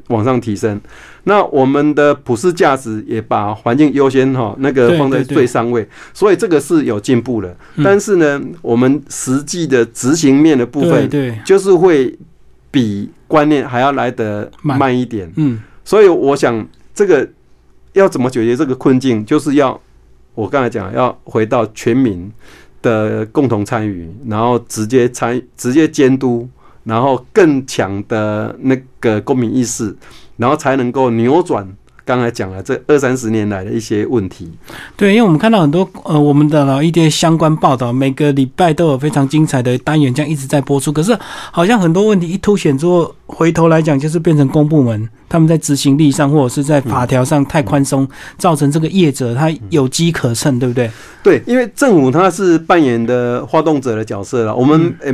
[0.08, 0.80] 往上提升。
[1.24, 7.56] 那我们的普世价值也把环境优先哈那个放在最上位，所以这个是有进步的。
[7.84, 12.16] 但是呢，我们实际的执行面的部分，对，就是会
[12.70, 15.32] 比观念还要来得慢一点。
[15.38, 17.28] 嗯，所以我想这个
[17.94, 19.80] 要怎么解决这个困境，就是要
[20.36, 22.32] 我刚才讲，要回到全民
[22.82, 26.48] 的共同参与，然后直接参直接监督，
[26.86, 29.94] 然后更强的那个公民意识。
[30.38, 31.66] 然后才能够扭转
[32.04, 34.52] 刚才讲了这二三十年来的一些问题。
[34.98, 40.92] 对，因为我们看到很多呃我们的老一些相关报道，每个礼拜都有非常精彩的单元，这样一直在播出。
[40.92, 41.18] 可是
[41.54, 48.06] 好像很多问题一凸显之后，回头来讲就是变成公部门他们在执行力上或者是在法条上太宽松，
[48.38, 50.92] 造成这个业者他有机可乘，对不对？
[51.24, 55.14] 对，因为政府他是扮演的发动者的角色了，我们诶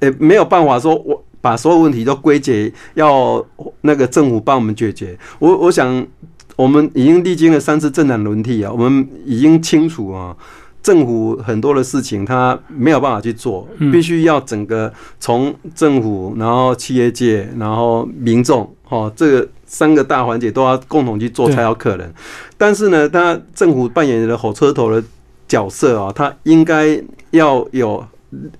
[0.00, 1.22] 诶没有办法说我。
[1.38, 3.44] 把所有问题都归结，要
[3.82, 5.16] 那个政府帮我们解决。
[5.38, 6.04] 我我想，
[6.56, 10.36] 我们已经历经了三次政党轮替啊，我们已经清楚啊，
[10.82, 22.12] 政府很多的事情他没有办法去做，必须要整个从政府，然后企业界，然后民众，哈，这个三个大环节都要共同去做才有可能。
[22.58, 25.00] 但是呢，他政府扮演的火车头的
[25.46, 28.04] 角色啊，他应该要有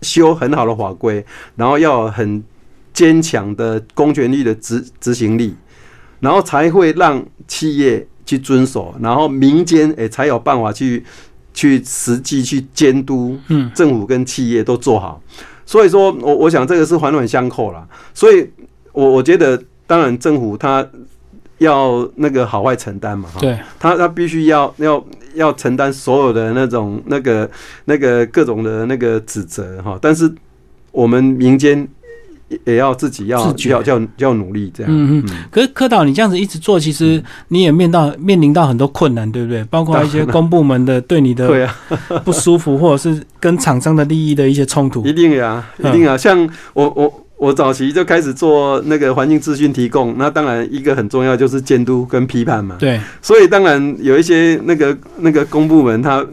[0.03, 1.25] 修很好的法规，
[1.57, 2.43] 然后要很。
[2.97, 5.55] 坚强的公权力的执执行力，
[6.19, 11.05] 然后才会让企业去遵守，然后民间诶才有办法去
[11.53, 15.21] 去实际去监督，嗯，政府跟企业都做好。
[15.67, 17.87] 所以说我我想这个是环环相扣啦。
[18.15, 18.51] 所以
[18.93, 20.89] 我我觉得，当然政府他
[21.59, 27.51] 要那个好坏承担嘛，对，他他必须要要要承担所有的那种那个
[27.85, 29.99] 那个各种的那个指责哈。
[30.01, 30.33] 但是
[30.93, 31.87] 我们民间。
[32.65, 34.93] 也要自己要要要要努力这样。
[34.95, 35.37] 嗯嗯。
[35.51, 39.65] 可是柯导，你这样子一直做，其实你也面到面临到很多困难，对不对？
[39.65, 41.77] 包括一些公部门的对你的 对啊
[42.25, 45.05] 不舒服，或者是跟厂商的利益的一些冲突。
[45.09, 46.17] 一定呀，一定啊。
[46.17, 52.77] 像我我我早期就开始做那个环境资讯提供，那当然一个很重要就是监督跟批判嘛。
[52.79, 53.01] 对。
[53.21, 56.27] 所以当然有一些那个那个公部门，他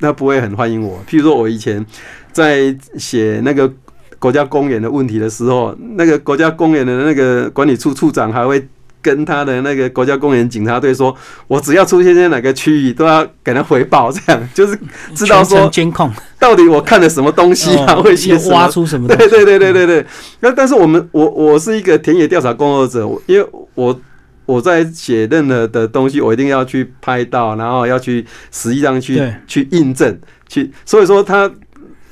[0.00, 0.98] 他不会很欢迎我。
[1.08, 1.84] 譬如说我以前
[2.32, 3.72] 在写那个。
[4.18, 8.66] 国家公园的问题的时候，那个国家公园的那个管理处处长还会
[9.06, 11.16] 跟他的那个国家公园警察队说
[11.46, 14.76] ：“我只要出现在哪个区域，都要给他回报，这样就是
[15.14, 19.06] 知道说监控到底我看了什么东西啊， 会先挖出什么？
[19.06, 20.06] 对对对对对对。
[20.40, 24.00] 那但是我们我我是一个田野调查工作者，因为我
[24.44, 31.48] 我在写任何的东西，我一定要去拍到，然后要去实际上去去印证，去所以说他。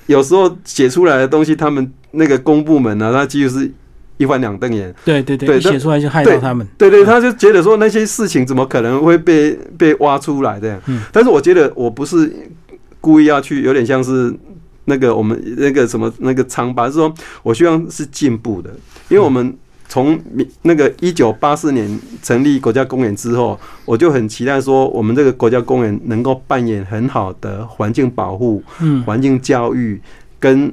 [0.06, 3.72] 有时候写出来的东西，他们那个公部门呢，他几乎是
[4.16, 4.94] 一翻两瞪眼。
[5.04, 6.66] 对对对，写出来就害到他们。
[6.78, 10.80] 对对，他就觉得说那些事情怎么可能会被被挖出来的？
[10.86, 11.02] 嗯。
[11.12, 12.32] 但是我觉得我不是
[13.00, 14.34] 故意要去，有点像是
[14.86, 18.70] 那个我们那个什么那个长吧，是说我希望是进步的，
[19.08, 19.56] 因为我们。
[19.86, 20.18] 从
[20.62, 28.60] 那个一九八四年成立国家公园之后，我就很期待说，我们这个国家公园能够扮演很好的环境保护、
[29.04, 30.00] 环境教育
[30.44, 30.70] 跟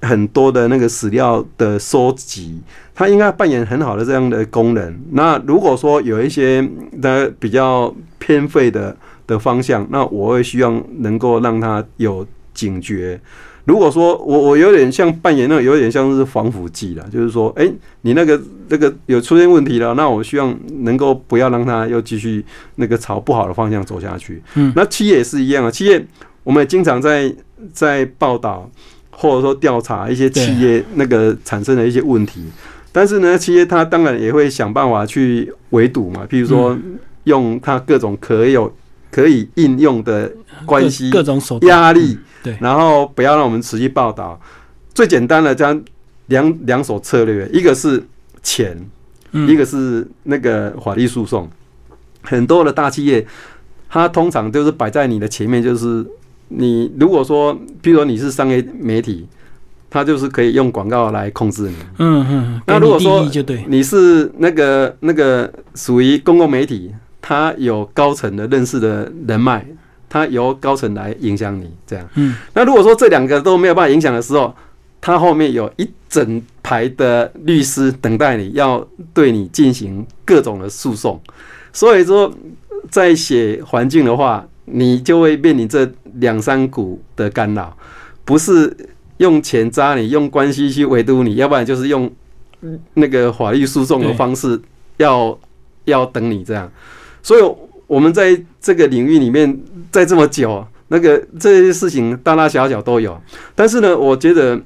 [0.00, 2.58] 很多的那个史料的收集，
[2.94, 4.98] 它应该扮演很好的这样的功能。
[5.10, 6.66] 那如果说有一些
[7.02, 13.20] 的比较偏废的的方向，那我会希望能够让它有警觉。
[13.66, 22.42] 如果说我我有点像扮演那有点像是防腐剂了，就是说，哎，你那个那个有出现问题了，那我希望能够不要让它又继续
[22.76, 24.42] 那个朝不好的方向走下去。
[24.54, 26.02] 嗯，那企业也是一样啊，企业
[26.42, 27.30] 我们也经常在
[27.70, 28.68] 在报道
[29.20, 32.42] 或者说调查一些企业那个产生的一些问题，
[32.90, 36.74] 但是呢，企业它当然也会想办法去围堵嘛，譬如说
[37.24, 38.74] 用它各种可有
[39.10, 40.32] 可以应用的
[40.64, 42.18] 关系、各种手压力。
[42.42, 44.40] 对，然后不要让我们持续报道。
[44.94, 45.78] 最简单的这样
[46.28, 48.02] 两两手策略，一个是
[48.42, 48.74] 钱，
[49.32, 51.46] 一个是那个法律诉讼。
[52.22, 53.26] 很多的大企业，
[53.90, 56.06] 它通常就是摆在你的前面，就是
[56.50, 59.26] 你如果说，比如说你是商业媒体，
[59.88, 61.74] 它就是可以用广告来控制你。
[61.98, 62.62] 嗯嗯。
[62.66, 63.26] 那如果说
[63.66, 69.66] 你是那个那个属于公共媒体，它有高层的认识的人脉。
[70.12, 72.04] 它由高层来影响你，这样。
[72.16, 72.34] 嗯。
[72.52, 74.52] 那如果说这两个都没有办法影响的时候，
[75.00, 78.84] 他后面有一整排的律师等待你，要
[79.14, 81.20] 对你进行各种的诉讼。
[81.72, 82.28] 所以说，
[82.90, 87.76] 在写环境的话，你就会面临这两三股的干扰，
[88.24, 88.76] 不是
[89.18, 92.10] 用钱扎你，用关系去围堵你，要不然就是用
[92.94, 94.60] 那个法律诉讼的方式，
[94.96, 95.38] 要
[95.84, 96.70] 要等你这样。
[97.22, 97.54] 所以
[97.86, 103.20] 我们在这个领域里面，在这么久，那个这些事情大大小小都有。
[103.54, 104.60] 但是呢，我觉得。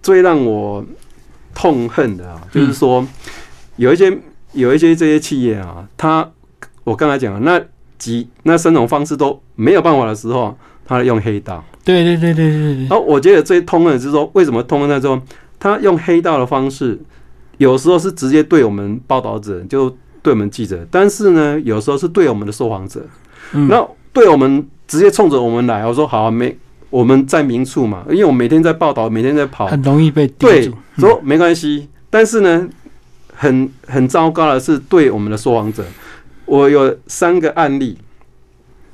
[0.00, 0.82] 最让我
[1.52, 3.06] 痛恨的啊，就是说
[3.76, 4.16] 有一些
[4.52, 6.30] 有一些这些企业啊，他
[6.84, 7.60] 我刚才讲那
[7.98, 10.56] 几那三种方式都没有办法的时候，
[10.86, 11.64] 他用黑道。
[11.84, 12.80] 对对对对对对。
[12.82, 14.88] 然后我觉得最痛恨的是说，为什么痛恨？
[14.88, 15.20] 在说
[15.58, 16.98] 他用黑道的方式，
[17.56, 19.90] 有时候是直接对我们报道者，就
[20.22, 23.00] 对我们记者；但是呢，有时候是对我们的受访者。
[23.52, 26.56] 那对我们直接冲着我们来，我说好没。
[26.90, 31.86] 我们在明处嘛，因为我每天在报道，每天在跑，很容易被对说没关系。
[32.08, 32.66] 但是呢，
[33.34, 35.84] 很很糟糕的是，对我们的说谎者，
[36.48, 37.96] 我有三个案例，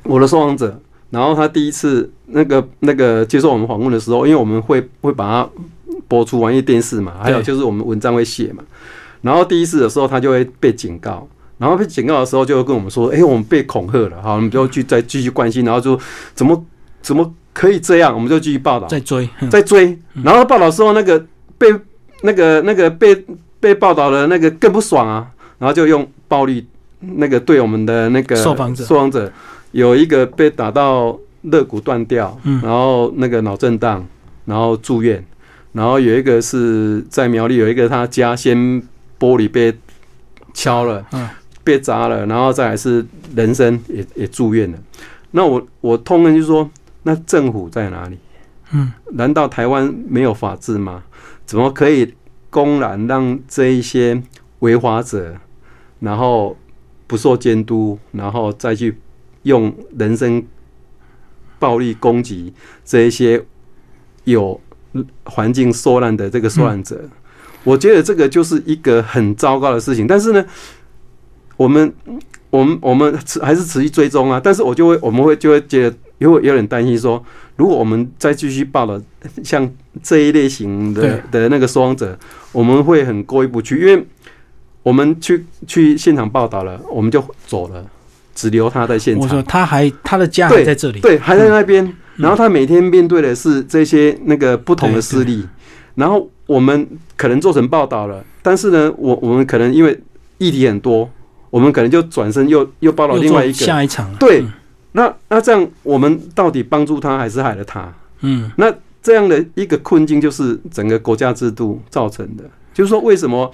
[0.03, 0.79] 我的受访者，
[1.11, 5.49] 然后他第一次那个那个接受我们访问的时候，因为我们会会把它
[6.09, 8.63] 播出网页电视嘛，还有就是我们文章会写嘛，
[9.23, 11.27] 然后第一次的时候他就会被警告，
[11.59, 15.99] 然后被警告的时候就会跟我们说，哎，我们被恐吓了，好，我们就去再继续关心，然后就
[16.35, 16.65] 怎么
[17.01, 17.35] 怎么。
[17.55, 19.97] 可以这样，我们就继续报道，再追，再追。
[20.25, 21.25] 然后报道时候，那个
[21.57, 21.73] 被
[22.23, 23.15] 那个那个被
[23.61, 25.25] 被报道的那个更不爽啊，
[25.59, 26.67] 然后就用暴力
[27.17, 29.33] 那个对我们的那个受访者，受访者
[29.73, 34.07] 有一个被打到肋骨断掉，嗯然后那个脑震荡，
[34.45, 35.25] 然后住院。
[35.73, 38.57] 然后有一个是在苗栗有一个他家先
[39.19, 39.75] 玻璃被
[40.53, 41.29] 敲了，嗯
[41.63, 44.79] 被砸了，然后再来是人生也也住院了。
[45.33, 46.71] 那我我痛恨就是说。
[47.07, 48.17] 那政府在哪里？
[48.73, 51.03] 嗯，难道台湾没有法治吗？
[51.45, 52.15] 怎么可以
[52.49, 54.23] 公然让这一些
[54.61, 55.35] 违法者，
[56.01, 56.57] 然后
[57.07, 58.97] 不受监督，然后再去
[59.43, 60.45] 用人身
[61.59, 62.53] 暴力攻击
[62.85, 63.45] 这一些
[64.25, 64.61] 有
[65.25, 67.01] 环境受难的这个受难者？
[67.63, 70.07] 我觉得这个就是一个很糟糕的事情。
[70.07, 70.45] 但是呢，
[71.57, 71.93] 我们
[72.51, 74.41] 我们我们持还是持续追踪啊。
[74.43, 75.97] 但是我就会我们会就会觉得。
[76.19, 77.23] 因为有点担心，说
[77.57, 79.03] 如果我们再继续报了
[79.43, 79.69] 像
[80.01, 82.17] 这一类型的的那个受访者，
[82.53, 84.07] 我们会很过意不去，因为
[84.85, 87.85] 我们去去现场报道了，我们就走了，
[88.37, 89.23] 只留他在现场。
[89.25, 91.93] 我说他还他的家还在这里，对，还在那边。
[92.17, 95.45] 然后他每天面对的是这些那个不同的势力，
[95.97, 100.01] 然后我们可能做成报道了，但是呢，我我们可能因为
[100.39, 101.11] 议题很多，
[101.51, 104.45] 我们可能就转身又又报道另外一个下一场，对。
[104.97, 107.93] 那那这样，我们到底帮助他还是害了他？
[108.21, 112.45] 嗯，那这样的一个困境就是整个国家制度造成的。
[112.73, 113.51] 就是说，为什么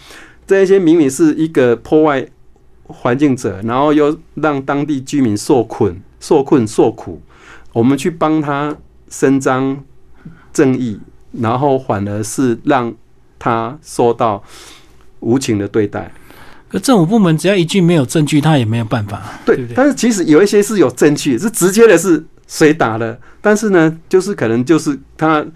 [0.50, 2.26] 这一些明明是一个破坏
[2.82, 7.22] 环境者，然后又让当地居民受困、受困、受苦，
[7.72, 8.76] 我们去帮他
[9.08, 9.80] 伸张
[10.52, 10.98] 正义，
[11.34, 12.92] 然后反而是让
[13.38, 14.42] 他受到
[15.20, 16.10] 无情的对待？
[16.68, 19.74] 可政府部门只要一句没有证据，他也没有办法，对不对？
[19.76, 23.16] 但是其实有一些是有证据，是直接的，是谁打的？
[23.40, 25.46] 但是呢，就是可能就是他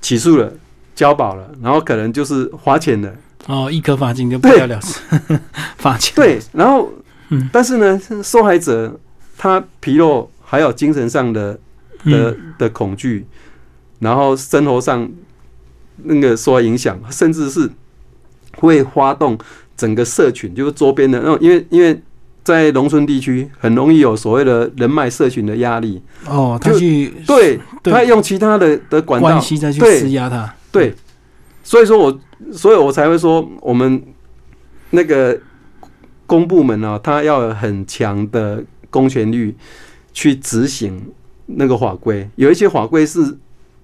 [0.00, 0.50] 起诉了，
[0.94, 3.14] 交保了，然后可能就是花钱了。
[3.46, 5.00] 哦，一颗罚金就不了了之，
[5.78, 6.14] 罚钱。
[6.14, 6.92] 对，然后，
[7.30, 8.98] 嗯，但是呢，受害者
[9.36, 11.58] 他皮肉，还有精神上的
[12.04, 13.26] 的的恐惧，
[13.98, 15.08] 然后生活上
[16.04, 17.70] 那个受影响，甚至是
[18.56, 19.38] 会发动。
[19.76, 21.98] 整个社群就是周边的那种，因为因为
[22.44, 30.94] 在农村地区很容易有所谓的人脉社群的压力哦，他去对，他用其他的的管道关系再去施压他，对，
[31.64, 32.20] 所以说我
[32.52, 34.02] 所以我才会说我们
[34.90, 35.38] 那个
[36.26, 39.54] 公部门啊，他要有很强的公权力
[40.12, 41.00] 去执行
[41.46, 43.36] 那个法规，有一些法规是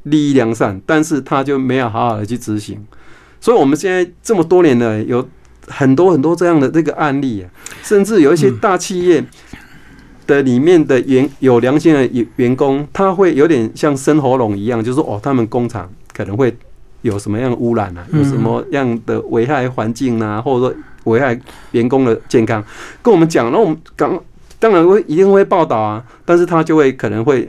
[0.05, 2.85] 利益良善，但是他就没有好好的去执行，
[3.41, 5.29] 所以我们现在这么多年了有。
[5.69, 7.51] 很多很多这样的这个案例啊，
[7.83, 9.21] 甚至有一些大企业
[10.25, 16.57] 的里面的员有良心的员员工，他会有点像生喉咙一样，就是哦，他们工厂可能会
[17.03, 20.75] 有什么样的污染啊，有什么样的危害环境啊，或者说
[21.05, 21.39] 危害
[21.73, 22.63] 员工的健康，
[23.03, 24.19] 跟我们讲，那我们刚
[24.59, 27.49] 当然会一定会报道啊，但是他就会可能会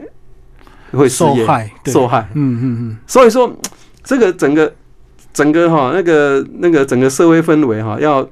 [0.92, 3.52] 会受害，受害，嗯嗯嗯，所以说
[4.02, 4.72] 这个整个。
[5.30, 8.28] 整个哈那个那个整个社会氛围哈，要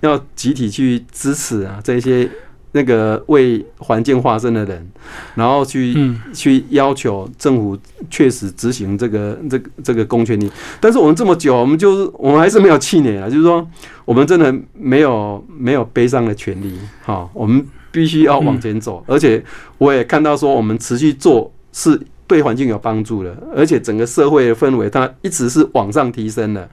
[0.00, 2.28] 要集体去支持啊，这些
[2.72, 4.86] 那个为环境发声的人，
[5.34, 7.78] 然后去、嗯去要求政府
[8.10, 10.50] 确实执行这个这个这个公权力。
[10.80, 13.66] 但是我们这么久，我们就是我们还是没有气馁啊，就是说
[14.04, 16.78] 我们真的没有没有悲伤的权利。
[17.02, 19.42] 好，我们必须要往前走，而且
[19.78, 26.68] 我也看到说我们持续做是对环境有帮助的，而且整个社会的氛围它一直是往上提升的，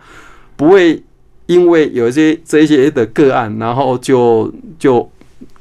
[0.57, 1.01] 不会
[1.45, 5.09] 因为有一些这些的个案，然后就就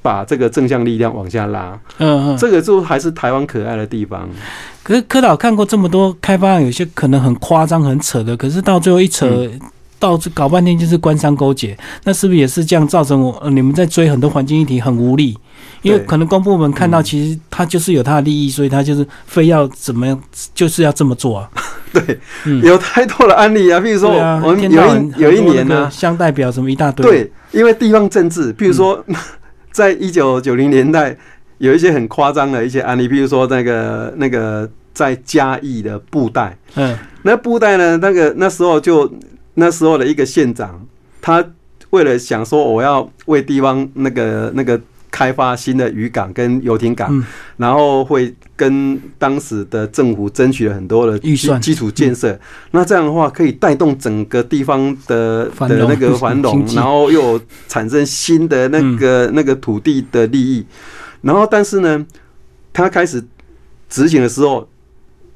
[0.02, 1.78] 把这个正向力量往下拉。
[1.98, 2.36] 嗯嗯。
[2.36, 4.28] 这个就还是台湾可爱的地方。
[4.82, 9.60] 可是柯导看过这么多开发案，有些可能很夸张、很扯的，可是到最后一扯，嗯
[9.98, 15.38] 到这搞半天就是官商勾结，那是不是也是这样造成我、呃、你们在追很多环境议题很无力？
[15.82, 20.20] 因为可能公部门看到嗯其实他就是有他的利益，所以他就是非要怎么样，
[20.56, 21.48] 就是要这么做啊。
[21.94, 24.10] 对，嗯，有太多的案例啊，比如说
[24.42, 29.04] 我们有一有一年呢、那个乡代表什么一大堆，，对，因为地方政治，比如说，
[29.72, 31.16] 在一九九零年代，
[31.58, 36.96] 有一些很夸张的一些案例，比如说那个那个在嘉义的布袋，嗯。
[37.22, 39.10] 那布袋呢，那个那时候就
[39.54, 40.86] 那时候的一个县长，
[41.20, 41.44] 他
[41.90, 44.80] 为了想说我要为地方那个那个
[45.12, 47.24] 开发新的渔港跟游艇港，嗯。
[47.56, 51.60] 然后会跟当时的政府争取了很多的预算。
[51.60, 52.36] 嗯基基础建设。
[52.72, 60.66] 那这样的话，可以带动整个地方的的那个 繁荣然后又有产生新的那个、那个土地的利益。
[61.20, 62.04] 然后，但是呢，
[62.72, 63.22] 他开始
[63.88, 64.66] 执行的时候，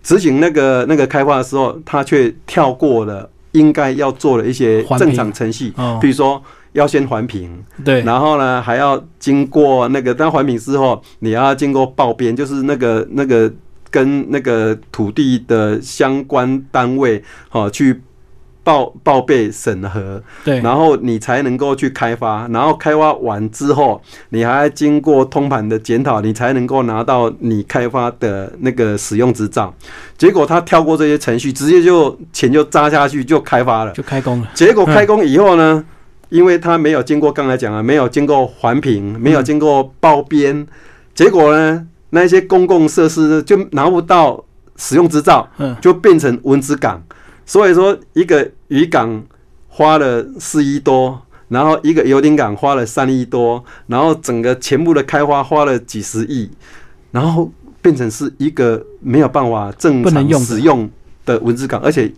[0.02, 5.98] 执行那个那个开发的时候，他却跳过了应该要做的一些正常程序，哦。
[6.00, 6.42] 比如说
[6.76, 7.64] 要先环评。
[7.84, 13.52] 对，然后呢，还要经过那个当环评之后，你要经过报编，就是那个那个
[13.90, 18.02] 跟那个土地的相关单位哦去
[18.62, 22.48] 报报备审核，对，然后你才能够去开发。
[22.48, 29.72] 然后开发完之后，你还要经过通盘的检讨，你才能够拿到你开发的那个使用执照。
[30.18, 33.92] 结果他跳过这些程序，直接就钱就扎下去就开发了。
[33.92, 34.48] 就开工了。
[34.52, 35.84] 结果开工以后呢，
[36.28, 40.66] 因为他没有经过刚才讲了，没有经过环评，没有经过报编，
[41.14, 44.44] 结果呢，那些公共设施就拿不到
[44.76, 47.02] 使用执照，嗯就变成蚊子港。
[47.44, 49.22] 所以说，一个渔港
[49.68, 56.50] 花了四亿多，然后一个游艇港花了三亿多，然后整个全部的开发花了几十亿，
[57.12, 57.48] 然后
[57.80, 60.90] 变成是一个没有办法正常使用
[61.24, 62.12] 的蚊子港，而且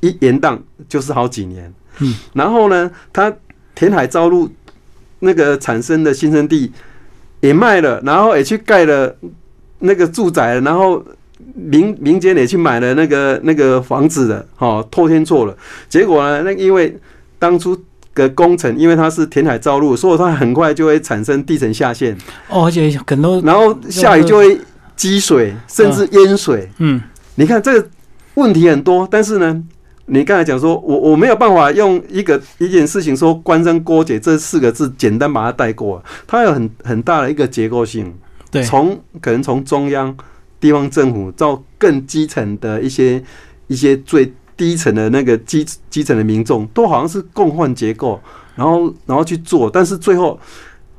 [0.00, 1.72] 一延宕就是好几年。
[2.02, 3.32] 嗯，然后呢，它
[3.74, 4.50] 填海造陆
[5.20, 6.72] 那个产生的新生地
[7.40, 9.16] 也卖了，然后也去盖了
[9.78, 11.04] 那个住宅，然后
[11.54, 15.56] 民民间也去买了那个那个房子的，哦，透天错了。
[15.88, 16.96] 结果呢，那因为
[17.38, 17.76] 当初
[18.14, 22.16] 的工程，因为它是填海造陆，所以它很快就会产生地层下陷，
[22.48, 24.58] 哦，而且很多，然后下雨就会
[24.94, 26.68] 积水，甚至淹水。
[26.78, 27.00] 嗯，
[27.36, 27.88] 你看这个
[28.34, 29.62] 问题很多，但是呢，
[30.12, 38.14] 你刚才讲说我我没有办法用一个一件事情说官商勾结这四个字简单把它带过，它有很很大的一个结构性，
[38.50, 40.14] 对，从可能从中央
[40.60, 43.22] 地方政府到更基层的一些
[43.68, 48.20] 一些最低层的那个基基层的民众，都好像是共患结构，
[48.54, 50.38] 然后然后去做，但是最后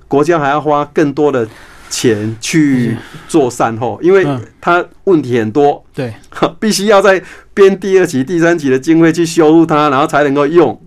[0.08, 1.48] 国家还要花更多的
[1.94, 5.86] 钱去做善后，因为嗯它问题很多。
[5.94, 6.12] 对，
[6.60, 7.22] 必须要在
[7.54, 10.82] 编第二期、第三期的经费去修复它，然后才能够用。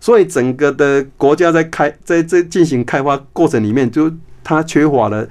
[0.00, 4.10] 所以整个的国家在开在这进行开发过程里面，就
[4.42, 5.28] 它缺乏了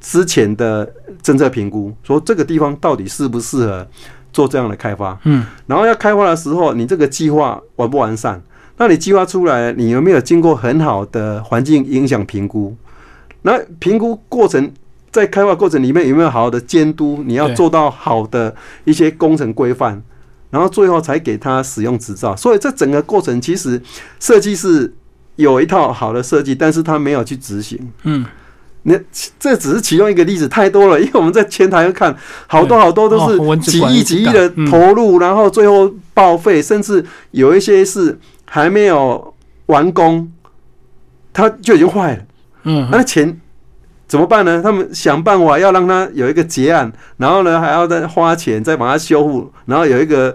[0.00, 3.86] 之前的政策评估，说这个地方到底适不适合
[4.32, 5.16] 做这样的开发。
[5.22, 8.42] 嗯，然后要开发的时候，你这个计划完不完善？
[8.76, 12.76] 那你计划出来，你有没有经过很好的环境影响评估？
[13.46, 14.72] 那评估过程
[15.12, 17.22] 在开发过程里面有没有好好的监督？
[17.24, 20.02] 你要做到好的一些工程规范，
[20.50, 22.34] 然后最后才给他使用执照。
[22.34, 23.80] 所以这整个过程其实
[24.18, 24.92] 设计是
[25.36, 27.78] 有一套好的设计，但是他没有去执行。
[28.04, 28.24] 嗯，
[28.84, 28.98] 那
[29.38, 30.98] 这只是其中一个例子，太多了。
[30.98, 32.16] 因为我们在前台看，
[32.46, 39.34] 好多好多都是几馆亿几亿的嗯投入，然后最后报废，甚至有一些是还没有
[39.66, 40.32] 完工，
[41.32, 42.22] 它就已经坏了。
[42.64, 43.40] 嗯，那钱
[44.06, 44.60] 怎么办呢？
[44.62, 50.34] 他们想办法要让他有一个结案，然后呢还要再花钱再把它修复，然后有一个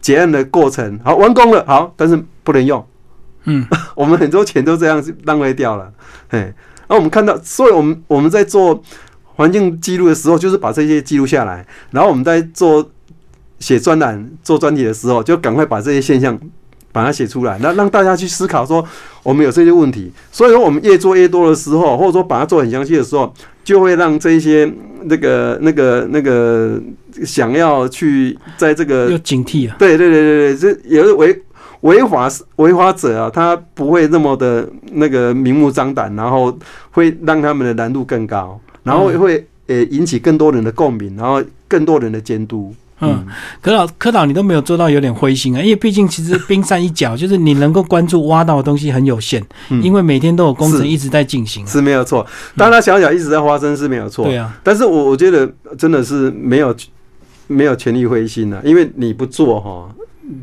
[0.00, 0.98] 结案的过程。
[1.04, 2.84] 好，完工了，好，但是不能用。
[3.44, 5.92] 嗯， 我们很多钱都这样浪费掉了。
[6.28, 6.52] 嘿，
[6.88, 8.82] 那我们看到，所以我们我们在做
[9.24, 12.90] 环境记录的时候，就是把这些记录下来，然后我们在做
[13.58, 16.38] 写专栏、做专题的时候，就赶快把这些现象
[16.92, 18.84] 把它写出来，那让大家去思考说
[19.22, 20.10] 我们有这些问题。
[20.32, 23.32] 所以说，我们越做越多的时候，或者说把它做很详细的时候，
[23.62, 24.70] 就会让这些
[25.04, 26.80] 那个那个那个
[27.24, 29.76] 想要去在这个要警惕啊。
[29.78, 31.42] 对对对对对，这也是违
[31.82, 36.56] 违法违法者啊，他不会那么的那个明目张胆，然后
[36.90, 42.70] 会让他们的难度更高，然后会呃引起更多人的共鸣，然后更多人的监督。
[42.70, 42.76] 嗯，
[43.60, 49.44] 柯导柯导，你都没有做到有点灰心啊，因为毕竟其实冰山一角， 就是你能够关注挖到的东西很有限，
[49.82, 52.26] 因为每天都有工程一直在进行，是没有错。
[52.56, 54.58] 大大小小一直在发生是没有错，对啊。
[54.62, 56.74] 但是我我觉得真的是没有
[57.46, 59.88] 没有全力灰心啊，因为你不做哈，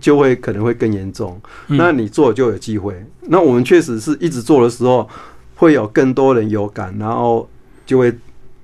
[0.01, 1.39] 就会可能会更严重。
[1.67, 2.95] 那你做就有机会。
[3.29, 5.07] 那我们确实是一直做的时候，
[5.55, 7.47] 会有更多人有感，然后
[7.85, 8.13] 就会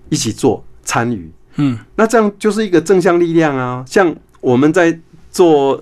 [0.09, 1.29] 一起做参与。
[1.55, 3.83] 嗯，那这样就是一个正向力量啊！
[3.87, 4.99] 像我们在
[5.31, 5.81] 做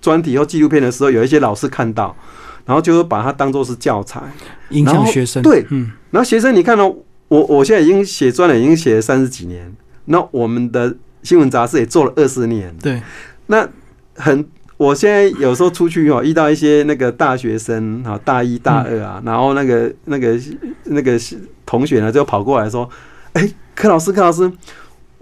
[0.00, 2.16] 专题或纪录片的时候，有一些老师看到，
[2.64, 4.20] 然后就会把它当做是教材，
[4.70, 5.42] 影响学生。
[5.42, 6.86] 对，嗯，然后学生你看到
[7.28, 9.72] 我，我现在已经写专栏，已经写了三十几年。
[10.06, 12.74] 那我们的新闻杂志也做了二十年。
[12.82, 13.00] 对，
[13.46, 13.68] 那
[14.14, 14.44] 很，
[14.76, 20.40] 我现在有时候出去哦，遇到一些那个大学生啊，大一、大二啊，然后那个那个
[20.84, 21.16] 那个
[21.64, 22.88] 同学呢，就跑过来说
[23.34, 24.50] ：“哎，柯老师，柯老师。”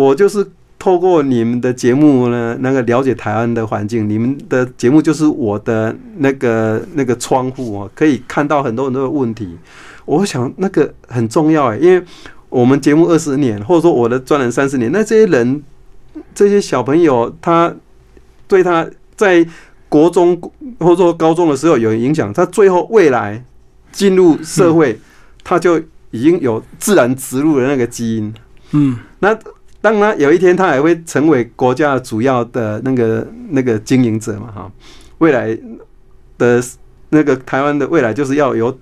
[0.01, 4.09] 我就是透过你们的节目呢，那个了解台湾的环境。
[4.09, 9.59] 你们的节目就是我的那个那个窗户哦，可以看到很多很多的问题。
[10.07, 12.03] 我想那个很重要哎，因为
[12.49, 15.63] 我们节目二十年，或者说我的专栏三十年，那这些人
[16.35, 17.71] 这些小朋友，他
[18.49, 19.47] 对他在
[19.91, 20.35] 国中
[20.79, 23.45] 或者说高中的时候有影响，他最后未来
[23.93, 24.99] 进入社会，
[25.45, 25.79] 他就
[26.11, 28.33] 已经有自然植入的那个基因。
[28.71, 29.39] 嗯，那。
[29.81, 34.73] 当然，有一天他还会成为国家主要的那个那个经营者嘛，哈，
[35.19, 35.59] 未来
[36.37, 36.63] 的
[37.09, 38.77] 那个台湾的未来就是要由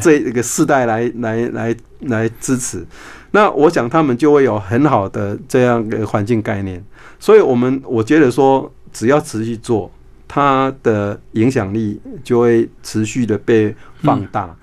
[0.00, 2.84] 这一个世代来来来来支持。
[3.30, 6.84] 那我想他们就会有很好的这样的环境概念。
[7.20, 9.90] 所以，我们我觉得说，只要持续做，
[10.26, 14.56] 它的影响力就会持续的被放大。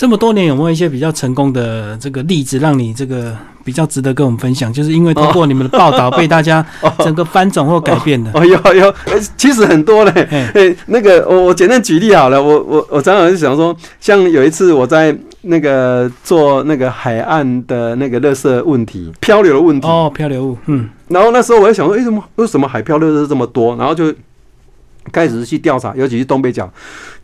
[0.00, 4.72] 这么多年有没有一些比较成功的这个例子，让你这个比较值得跟我们分享？
[4.72, 6.64] 就是因为通过你们的报道，被大家
[7.04, 8.30] 整个翻转或改变的。
[8.32, 8.94] 哦，有有，
[9.36, 10.26] 其实很多嘞。
[10.54, 12.42] 哎，那个我我简单举例好了。
[12.42, 19.86] 我我我常常就想说，像有一次我在那个做那个海岸的那个垃圾问题、漂流的问题。
[19.86, 20.56] 哦，漂流物。
[20.64, 20.88] 嗯。
[21.08, 23.76] 然后那时候我在想说，为什么为什么海漂垃圾这么多？
[23.76, 24.10] 然后就。
[25.12, 26.70] 开始去调查，尤其是东北角。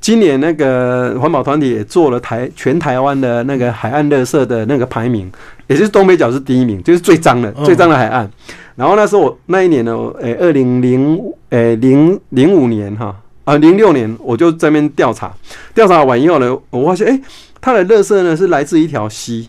[0.00, 5.30] 今年那个环保团体也做了台全台湾的那个海岸垃圾的那个排名，
[5.66, 8.30] 也就是东北角是第一名，就是最脏的、最脏的海岸。
[8.76, 11.18] 然后那时候我那一年呢，诶，二零零
[11.50, 13.14] 诶零零五年哈
[13.44, 15.32] 啊零六年，我就在那边调查，
[15.74, 17.20] 调查完以后呢，我发现诶，
[17.60, 19.48] 它的垃圾呢是来自一条溪，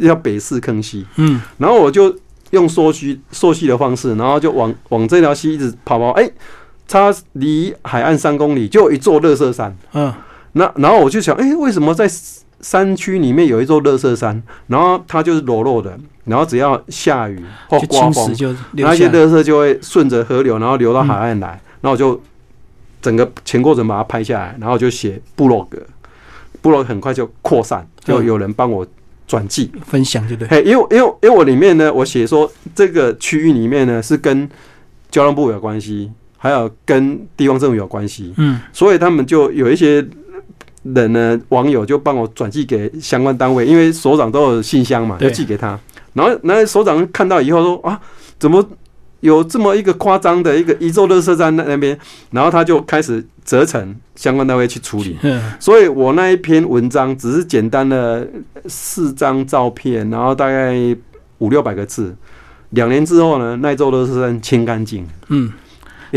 [0.00, 1.06] 叫北势坑溪。
[1.16, 2.14] 嗯，然后我就
[2.50, 6.30] 用缩虚缩细的方式，然后就往往这条溪一直跑跑，哎。
[6.92, 10.12] 它离海岸三公里就有一座乐色山，嗯，
[10.54, 12.10] 那然后我就想，哎，为什么在
[12.60, 14.42] 山区里面有一座乐色山？
[14.66, 18.34] 然后它就是裸露的，然后只要下雨或刮风，
[18.72, 21.50] 那些乐色就会顺着河流，然后流到海岸来。
[21.80, 22.20] 然后我就
[23.00, 25.78] 整个全过程把它拍下来，然后就写部落格，
[26.60, 28.84] 部落很快就扩散，就有人帮我
[29.28, 30.48] 转寄分享，就对。
[30.48, 34.50] 嘿，因为因为因为我里面呢，我写说这个区域里面呢是跟
[35.08, 36.10] 交通部有关系。
[36.42, 40.02] 还有跟地方政府有关系，嗯，所以他们就有一些
[40.84, 45.78] 人呢，网友就帮我转寄给相关单位，因为所长都有信箱嘛，就寄给他。
[46.14, 48.00] 然后，那所长看到以后说啊，
[48.38, 48.66] 怎么
[49.20, 51.98] 有这么一个夸张的一个一座热车站那那边？
[52.30, 55.18] 然后他就开始责成相关单位去处理。
[55.58, 58.26] 所以我那一篇文章只是简单的
[58.66, 60.74] 四张照片，然后大概
[61.36, 62.16] 五六百个字。
[62.70, 65.06] 两年之后呢，那座热车站清干净。
[65.28, 65.52] 嗯。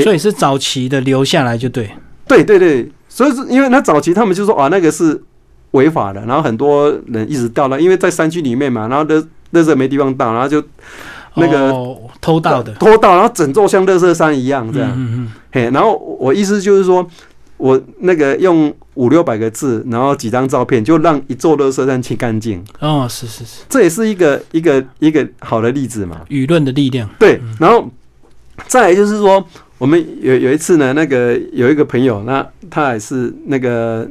[0.01, 1.91] 所以是早期的留下来就对，
[2.27, 5.21] 对对对，所以是因为那早期他们就说啊那个是
[5.71, 10.63] 违法的，然后很多人一直到了，因为在山区里面嘛，然后那那时候没地方倒，然后就
[11.35, 11.71] 那个
[12.21, 17.05] 偷盗的偷盗，然后整座像乐色山一样这样，嗯嗯，嘿，然后我意思就是说
[17.57, 22.63] 我那个用五六百个字，然后几张照片，就让一座乐色山清干净。
[22.79, 27.09] 哦，是是是，这也是一个一个一个好的例子嘛，舆论的力量。
[27.19, 27.89] 对，然后
[28.67, 29.43] 再来就是说。
[29.77, 34.07] 我们有有一次呢，那个有一个朋友，那他也是那个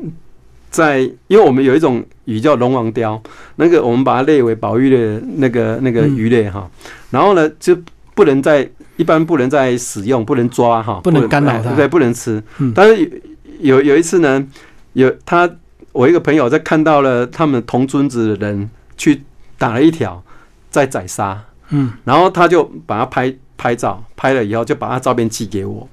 [0.70, 3.22] 在，因为我们有一种鱼叫龙王鲷，
[3.56, 6.70] 那个我们把它列为保育的那个那个鱼类哈，
[7.10, 7.76] 然后呢就
[8.14, 12.42] 不能在一般不能再使用，不能抓哈，不能干扰它，对，不能吃。
[12.74, 13.22] 但是
[13.60, 14.46] 有有一次呢，
[14.92, 15.48] 有他
[15.92, 19.22] 我一个朋友在看到了他们同村子的人去
[19.56, 20.22] 打了一条
[20.70, 25.88] 在宰杀，嗯，然后他就把它拍拍照，拍了以后就把他照片寄给我，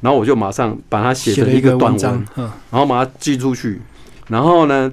[0.00, 3.80] 然后我就马上把他写成一个短文，然后把它寄出去，
[4.28, 4.92] 然后呢，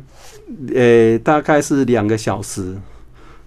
[0.75, 2.77] 呃，大概是两个小时。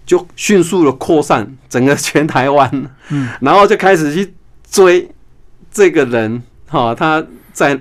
[0.05, 2.69] 就迅速的扩散整个全台湾，
[3.09, 4.31] 嗯，然后就开始去
[4.69, 5.09] 追
[5.71, 7.75] 这个人，哈，他在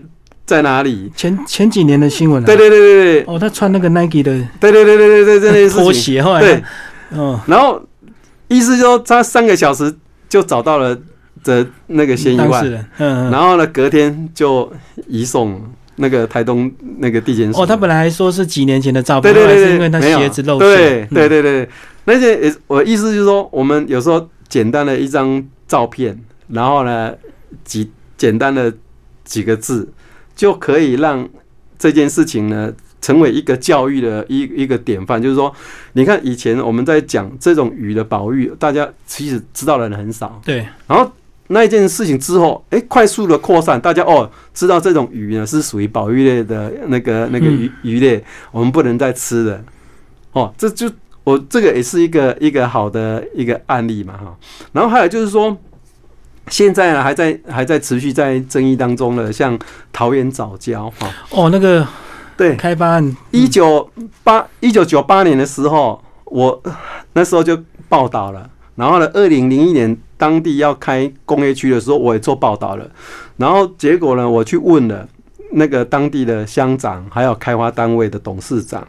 [0.47, 1.13] 在哪里？
[1.15, 6.65] 前前几年的新闻，对对对对对，哦，他穿那个 Nike 的，对对对对对对，这件拖鞋，后来对，
[7.11, 7.79] 嗯，然后
[8.49, 9.95] 意思说他三个小时
[10.35, 10.99] 就找到了
[11.45, 14.73] 的那个嫌疑犯，嗯，然后呢，隔天就
[15.07, 15.61] 移送。
[15.97, 16.69] 那个台东
[16.99, 17.61] 那个地检署。
[17.61, 21.69] 哦，他本来还说是几年前的照片，对对对，因为他鞋子漏对对对对，
[22.07, 26.19] 那些也我意思就是说，我们有时候简单的一张照片，
[26.49, 27.15] 然后呢
[27.63, 28.75] 几简单的
[29.23, 29.89] 几个字，
[30.35, 31.29] 就可以让
[31.79, 32.73] 这件事情呢
[33.05, 35.21] 成为一个教育的一一个典范。
[35.21, 35.53] 就是说，
[35.93, 40.41] 你看以前我们在讲这种鱼的保育，大家其实知道的人很少。
[40.45, 41.11] 对，然后。
[41.49, 49.63] 那一件事情之后，哎，快速的扩散，大家哦知道这种鱼呢是属于保育类的那个那个鱼鱼类，我们不能再吃的。
[50.33, 50.91] 哦，这就
[51.23, 54.35] 我这个也是一个一个好的一个案例嘛哈。
[54.73, 55.55] 然后还有就是说，
[56.49, 59.57] 现在呢还在还在持续在争议当中的，像
[59.93, 61.11] 桃园早教哈。
[61.29, 61.87] 哦，那个
[62.37, 63.89] 对开发案，一九
[64.23, 66.63] 八一九九八年的时候，我
[67.13, 67.59] 那时候就
[67.89, 68.51] 报道了。
[68.77, 72.85] 然后呢，二零零一年当地要开工业区的时候，我也做报道了。
[73.37, 75.09] 然后结果呢，我去问了
[75.53, 78.85] 那个当地的乡长，还有开发单位的董事长，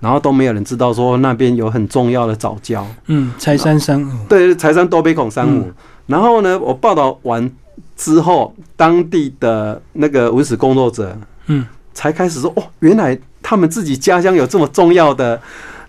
[0.00, 2.84] 然后都没有人知道说那边有很重要的早教。
[3.06, 5.70] 嗯，柴山山对，柴山多杯孔山五。
[6.06, 7.48] 然后呢，我报道完
[7.96, 11.16] 之后，当地的那个文史工作者，
[11.46, 15.40] 嗯，才开始说哦，原来他们自己家乡有这么重要的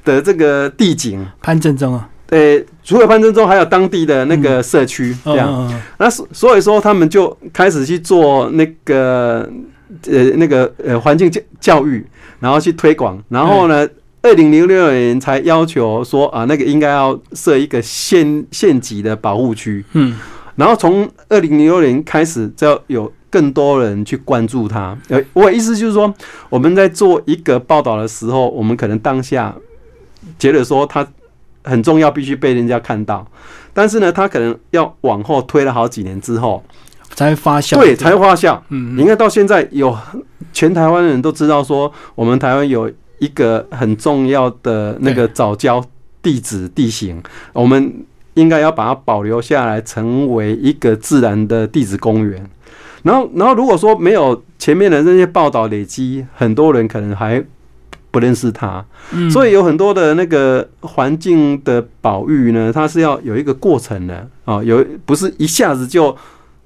[0.03, 1.25] 的这个地景。
[1.41, 2.07] 潘正中啊。
[2.27, 9.51] 对，除了潘正中，还有当地的那个社区这样，那所所以说他们就开始去做那个
[10.07, 12.05] 呃那个呃环境教教育，
[12.39, 13.85] 然后去推广，然后呢，
[14.21, 20.17] 二零零六年才要求说啊，那个应该要设一个县县级的保护区，嗯，
[20.55, 24.95] 然后从二零零六年开始，就要有更多人去关注它。
[25.09, 26.13] 呃，我意思就是说，
[26.49, 29.55] 我们在做一个报道的时候，我们可能当下
[30.37, 31.07] 觉得说它。
[31.63, 33.23] 很重要，必须被人家看到。
[33.71, 36.63] 但是呢，它可能要往后推了好几年之后
[37.11, 38.59] 才发酵，对，才发酵。
[38.69, 39.95] 嗯，你看到现在有
[40.51, 45.85] 全台湾人都知道说，我们台湾有一个很重要的那个早教
[46.23, 47.21] 地址地形，
[47.53, 47.93] 我们
[48.33, 52.49] 应该要把它保留下来，成为一个自然的地质公园。
[53.03, 57.43] 然后，然后如果说没有前面的那些报道累积，很多人可能还。
[58.13, 58.83] 不认识它，
[59.31, 66.13] 所以有很多的那个环境的保育呢，它是要有一个过程的啊，有不是一下子就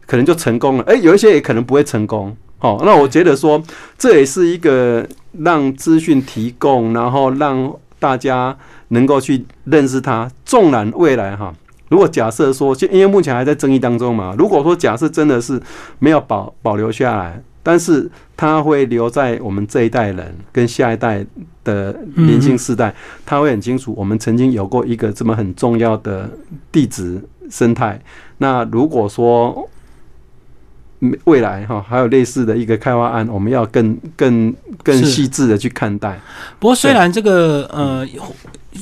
[0.07, 2.35] 可能就成功了，哎，有一些也可能不会成功。
[2.61, 3.61] 哦，那我觉得说
[3.95, 8.57] 这也是一个让资讯提供，然后让大家
[8.87, 10.27] 能够去认识它。
[10.43, 11.53] 纵然未来哈，
[11.89, 15.61] 如果假设说，因为目前还在争议当中嘛，如果说假设真的是
[15.99, 17.41] 没有保保留下来。
[17.67, 18.07] 但是
[18.37, 21.25] 它会留在我们这一代人跟下一代
[21.63, 22.93] 的年轻世代，
[23.25, 26.29] 他会很清楚我们曾经有过一个这么很重要的
[26.71, 27.19] 地质
[27.49, 27.99] 生态。
[28.37, 29.67] 那如果说
[31.25, 36.19] 未来哈，还有类似的一个开发案，我们要更更更细致的去看待。
[36.57, 38.07] 不过虽然这个呃，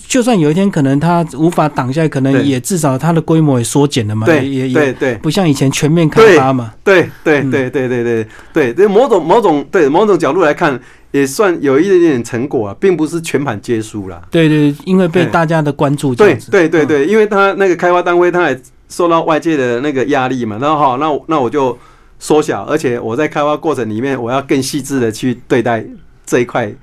[0.07, 4.26] 就算有一天可能它无法挡下，可能也至少它的规模也缩减了嘛。
[4.26, 6.72] 对，也也对，不像以前全面开发嘛。
[6.84, 10.80] 对对对对对对对对，某种某种对某种角度来看，
[11.11, 14.22] 也算有一点点成果啊，并不是全盘皆输啦。
[14.32, 16.14] 对对，因为被大家的关注。
[16.16, 20.57] 对对对对，因为他那个开发单位，他也受到外界的那个压力嘛。
[20.61, 21.78] 然后好，那那我就。
[22.24, 25.86] 缩小，而且我在开发过程里面，我要更细致的去对待
[26.26, 26.74] 这一块。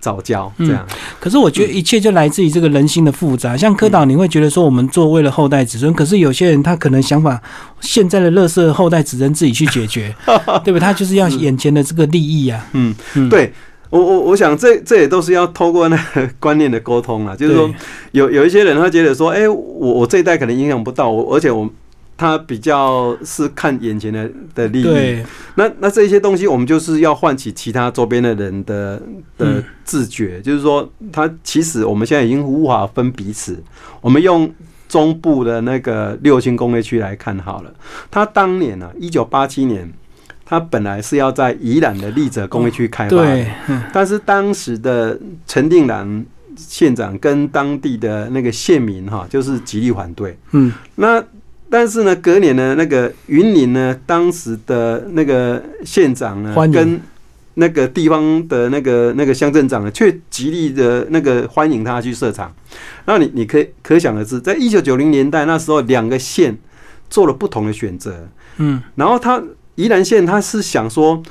[0.00, 0.86] 早教这样，
[1.18, 3.56] 可是我觉得一切就来自于这个人心的复杂。
[3.56, 7.42] 像柯导，你会觉得说我们做为了后代子孙，可是有些人他可能想法，
[7.80, 10.14] 现在的乐色后代子孙自己去解决，
[10.62, 10.80] 对不对？
[10.80, 12.64] 他就是要眼前的这个利益啊。
[12.74, 12.94] 嗯，
[13.28, 13.52] 对
[13.90, 17.68] 我我我想这这也都是要透过那个观念的沟通啊，就是说
[18.12, 21.68] 有有一些人他觉得说，哎，我我这一代可能影响不到我，而且我。
[22.18, 25.22] 他比较是看眼前的的利益，
[25.54, 29.00] 那那这些东西我们就是要唤起其他周边的人的
[29.38, 33.62] 的自觉，就是说，他其实我们现在已经无法分彼此。
[34.00, 34.52] 我们用
[34.88, 37.72] 中部的那个六星工业区来看好了，
[38.10, 39.88] 他当年呢，一九八七年，
[40.44, 43.46] 他本来是要在宜兰的立泽工业区开发的，
[43.92, 45.16] 但是当时的
[45.46, 50.36] 陈定南县长跟当地的那个县民哈，就是极力反对。
[50.50, 51.22] 嗯，那
[51.70, 57.00] 但是呢，隔年呢，那个云林呢，当时的那个县长呢，跟
[57.54, 62.54] 那个地方的那个那个乡镇长呢，却极力的那个欢迎他去设厂。
[63.04, 66.56] 那你你可以可想而知，在一九九零年代那时候，两个县
[67.10, 68.28] 做了不同的选择。
[68.58, 69.42] 嗯，然后他
[69.74, 71.22] 宜兰县他是想说，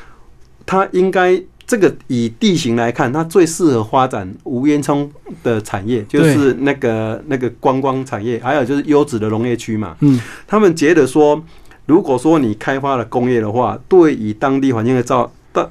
[0.65, 5.07] 他应该这个以地形来看，它最适合发展无烟囱
[5.43, 9.95] 的产业，就是那个那个观光产业，还有就是优质的农业区嘛。
[9.99, 11.43] 嗯，他们觉得说，
[11.85, 15.67] 如果说你开发了工业的话，对以当地环境的造带。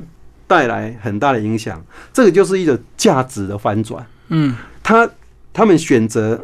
[0.49, 4.07] 带来很大的影响，这个就是一个价值的翻转。
[4.28, 5.11] 嗯，他
[5.53, 6.40] 他们选择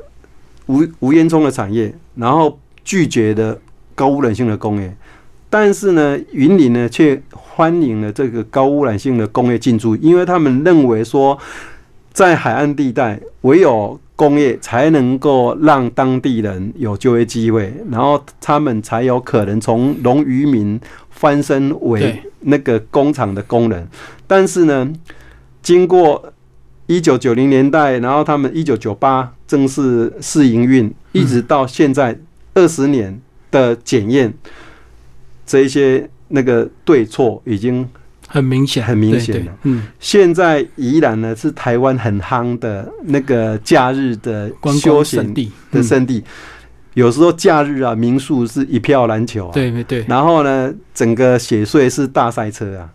[0.66, 3.56] 无无烟囱的产业，然后拒绝的
[3.94, 4.92] 高污染性的工业，
[5.52, 11.38] 但是呢，云林呢却欢迎了这个高污染性的工业进驻，因为他们认为说，
[12.14, 20.80] 在海岸地带唯有工业才能够让当地人有就业机会，然后他们才有可能从农渔民。
[21.14, 23.86] 翻身为那个工厂的工人，
[24.26, 24.92] 但是呢，
[25.62, 26.32] 经过
[26.86, 32.18] 一九九零年代，然后他们一九九八正式试营运，一直到现在
[32.54, 33.20] 二十年
[33.52, 34.34] 的检验，
[35.46, 37.88] 这一些那个对错已经
[38.28, 39.52] 很明显，很明显了。
[39.64, 46.24] 嗯，现在宜兰呢是台湾很夯的那个假日的休闲地的圣地。
[46.94, 49.52] 有时候假日啊，民宿是一票难求啊。
[49.52, 50.04] 对对对。
[50.08, 52.90] 然后呢，整个雪穗是大赛车啊。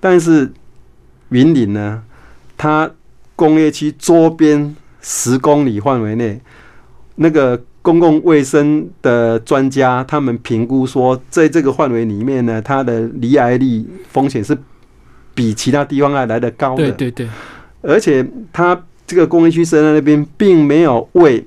[0.00, 0.52] 但是
[1.28, 2.02] 云林呢，
[2.56, 2.90] 它
[3.34, 6.40] 工业区周边十公里范围内，
[7.16, 14.58] 那个公共卫生的专家他们评估说，在这个范围里面呢，它的离癌率风险是
[15.36, 16.90] 比其他地方还来得高的。
[16.90, 17.28] 对对对。
[17.82, 21.46] 而且它这个工业区设在那边，并没有为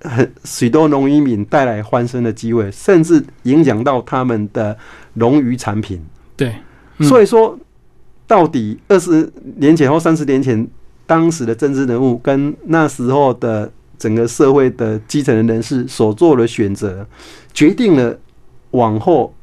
[0.00, 4.76] 很许多农渔民带来翻身的机会，甚至影响到他们的
[5.12, 6.04] 农渔产品。
[6.36, 6.52] 对，
[7.02, 7.56] 所以说，
[8.26, 10.66] 到底二十年前或三十年前，
[11.06, 17.06] 当时的政治人物跟那时候的整个社会的基层的人士所做的选择，
[17.52, 18.16] 决定了
[18.70, 19.34] 往后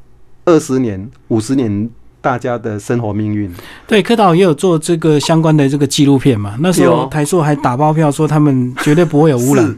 [0.45, 1.89] 二十年、五十年
[2.21, 3.51] 大家的生活命运。
[3.85, 6.55] 对，柯导也有做这个相关的这个纪录片嘛？
[6.59, 9.77] 那时候台塑还打包票说他们绝对不会有污染。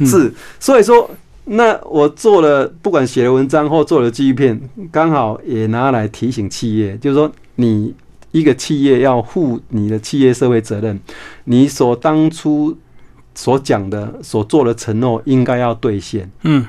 [0.00, 1.08] 是，所以说，
[1.44, 4.60] 那我做了，不管写了文章或做了纪录片，
[4.90, 7.94] 刚好也拿来提醒企业，就是说，你
[8.32, 10.98] 一个企业要负你的企业社会责任，
[11.44, 12.76] 你所当初
[13.36, 16.28] 所讲的、所做的承诺，应该要兑现。
[16.42, 16.66] 嗯，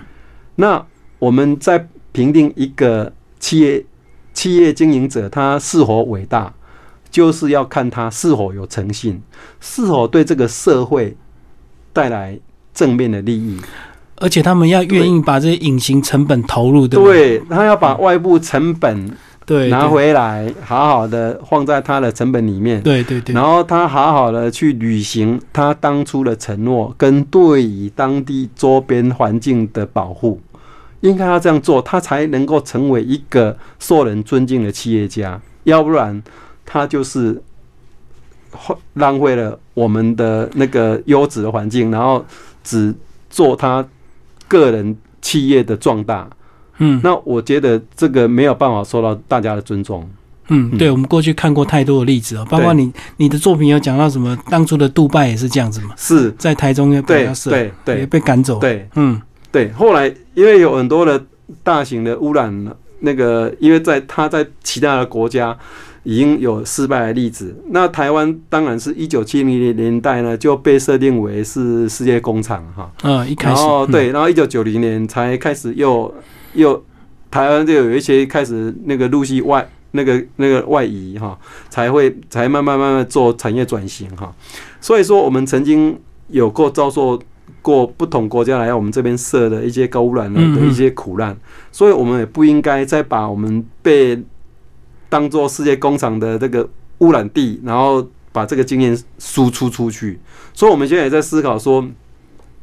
[0.54, 0.86] 那
[1.18, 3.84] 我们在评定一个企业
[4.34, 6.54] 企业经营者他是否伟大，
[7.10, 9.20] 就是要看他是否有诚信，
[9.60, 11.18] 是否对这个社会
[11.92, 12.40] 带来。
[12.78, 13.60] 正面的利益，
[14.18, 17.40] 而且他们要愿意把这些隐形成本投入，对不对？
[17.50, 19.10] 他要把外部成本
[19.48, 23.34] 对拿回来，好好的放在他的成本里面，对对对。
[23.34, 30.40] 然后他好好的去履行他当初的承诺，跟对于当地周边环境的保护，
[31.00, 35.42] 应该要这样做，他才能够成为一个受人尊敬的企业家。
[35.64, 36.22] 要不然，
[36.64, 37.42] 他就是
[38.94, 42.24] 浪费了我们的那个优质的环境，然后。
[42.70, 42.94] 只
[43.30, 43.88] 做他
[44.46, 46.30] 个人企业的壮大，
[46.80, 50.08] 嗯，那我觉得这个没有办法受到大家的尊重。
[50.50, 59.22] 嗯，对，我们过去看过太多的例子哦，包括你你的作品有讲到什么，当初的杜拜也是这样子嘛，是在台中要被对对被赶走，对，嗯，
[59.52, 61.22] 对，后来因为有很多的
[61.64, 62.68] 大型的污染，
[63.00, 65.58] 那个因为在他在其他的国家。
[66.04, 67.54] 已经有失败的例子。
[67.72, 72.90] 那台湾当然是一九七零年代呢就被设定为是世界工厂哈。
[73.04, 73.56] 嗯，一开始。
[73.56, 76.10] 然后对，然后一九九零年才开始又
[76.58, 76.84] 又
[77.32, 81.40] 台湾就有一些开始那个陆续外那个那个外移哈，
[81.70, 84.36] 才会才慢慢慢慢做产业转型哈。
[84.82, 85.98] 所以说我们曾经
[86.28, 87.18] 有过遭受
[87.62, 91.38] 过不同国家来我们这边设的一些高污染的一些苦难，
[91.72, 94.22] 所以我们也不应该再把我们被。
[95.10, 100.20] 当做世界工厂的这个污染地，然后把这个经验输出出去。
[100.54, 101.82] 所以，我们现在也在思考说，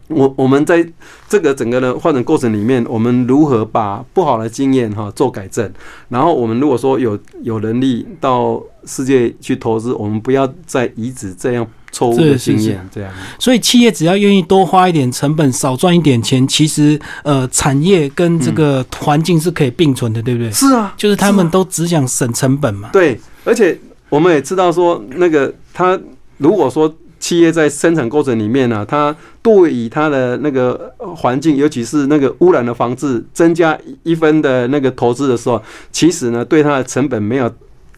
[0.09, 0.87] 我我们在
[1.29, 5.71] 这个整个的发展过程里面，我们如何把不好的经验哈做改正？
[6.11, 12.87] 然后我们如果说有有能力到世界去投资，我们不要再移植这样错误的经验。
[12.93, 20.51] 这样，所以企业只要愿意多花一点成本，少赚一点钱，其实呃，产业跟这个环境是可以并存的，对不对？
[20.53, 22.91] 是啊，就是他们都只想省成本嘛。
[22.93, 23.79] 对，而且
[24.11, 25.99] 我们也知道说，那个他
[26.37, 26.95] 如果说。
[27.25, 35.59] 企业在生产过程里面呢，它对于它的那个环境，尤其是那个污染的防治，增加一分的那个投资的时候，
[35.91, 37.51] 其实呢，对它的成本没有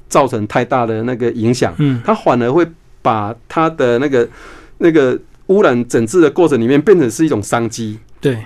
[0.09, 1.75] 造成太大的那个影响。
[1.79, 2.65] 嗯，它反而会
[3.03, 4.29] 把它的那个
[4.79, 5.19] 那个
[5.49, 7.99] 污染整治的过程里面变成是一种商机。
[8.21, 8.39] 对，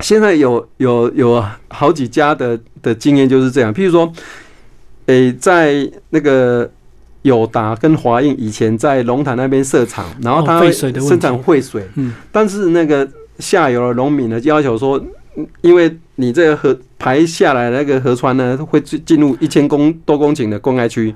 [0.00, 4.12] 现在有有有好几家的的经验就是这样，譬如说，
[5.06, 6.70] 诶，在那个。
[7.28, 13.06] 友达跟华映以前在龙潭那边设厂，然后它生产废水，嗯，但是那个
[13.38, 14.98] 下游的农民呢要求说，
[15.60, 21.14] 因为你这个河排下来那个河川呢会进入一千公多公顷的公害区，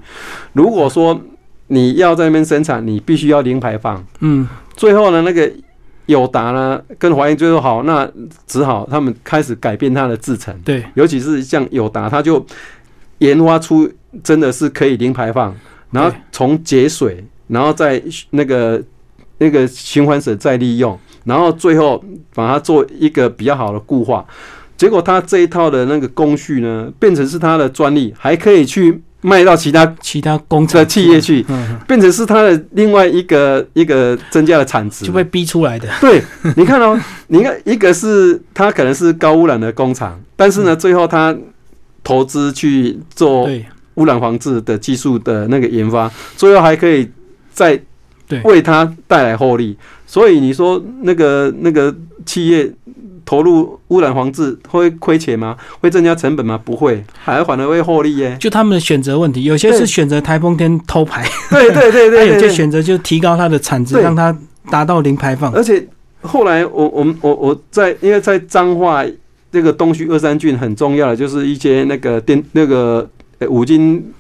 [0.53, 1.19] 如果说
[1.69, 4.47] 你要在那边生产，你必须要零排放，嗯，
[4.77, 5.51] 最后呢那个
[6.07, 8.07] 友达呢跟华映最后好，那
[8.47, 12.45] 只好他们开始改变它的制程，对，尤其是像友达，它就
[13.19, 13.91] 研发出
[14.23, 15.55] 真的是可以零排放。
[15.93, 18.83] 然后从节水，然后再那个
[19.39, 22.03] 那个循环水再利用，然后最后
[22.35, 24.25] 把它做一个比较好的固化。
[24.77, 31.47] 结果他这一套的那个工序呢，变成是他的专利，还可以去卖到其他其他工厂的企业去，
[31.87, 35.89] 变成是他的另外一个一个增加的产值，就被逼出来的。
[36.01, 36.21] 对，
[36.57, 41.37] 你看哦，你看一个是它可能是高污染的工厂，但是呢，最后他
[42.03, 43.49] 投资去做。
[43.95, 47.09] 污染防治的技术的那个研发，最后还可以
[47.53, 47.79] 再
[48.45, 49.77] 为它带来获利。
[50.07, 51.95] 所以你说那个那个
[52.27, 52.71] 企业
[53.25, 55.57] 投入污染防治会亏钱吗？
[55.81, 56.59] 会增加成本吗？
[56.63, 58.37] 不会，还反而会获利耶。
[58.41, 64.37] 就他们的选择问题，有些是选择台风天偷排，对对对对，有些选择就提高它的产值，让它
[64.71, 65.53] 达到零排放。
[65.53, 65.87] 而且
[66.21, 69.05] 后来我我们我我在因为在彰化
[69.51, 73.09] 这个东区二三郡很重要的就是一些那个电那个。
[73.49, 74.13] 五金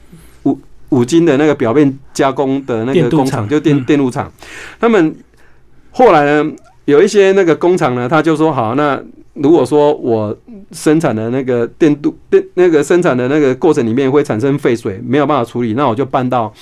[0.44, 0.58] 五
[0.90, 4.30] 五金的那个表面加工的那个工厂，就电电路厂。
[4.78, 5.14] 他们
[5.90, 6.52] 后来呢，
[6.84, 9.02] 有一些那个工厂呢，他就说好，那
[9.34, 10.36] 如果说我
[10.72, 16.52] 生产的那个电镀电那个生产的那个过程里面会产生废水，没有办法处理，那我就搬到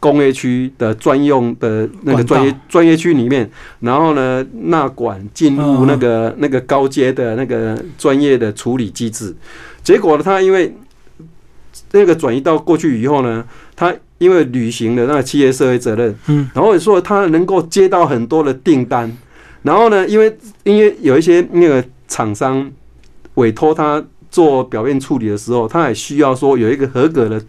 [0.00, 3.48] 工业区的专用的那个专业专业区里面，
[3.80, 9.34] 然后呢纳管进入那个那个高阶的那个专业的处理机制。
[9.82, 10.74] 结果呢，他因为
[11.92, 19.10] 那个转移到过去以后呢，他因为履行了那个企业社会责任，嗯，然后说他能够接到很多的订单，
[19.62, 22.70] 然后呢，因为因为有一些那个厂商
[23.34, 27.42] 委托他做表面处理的时候，他也需要说有一个合格的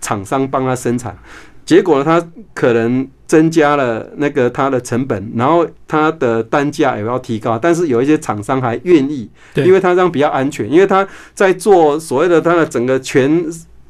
[0.00, 1.16] 厂商帮他生产，
[1.64, 13.42] 结果呢，他可能增加了那个它的成本，然后它的单价也要提高，但是有一些厂商还愿意，因为它这样比较安全，因为它在做所谓的它的整个全。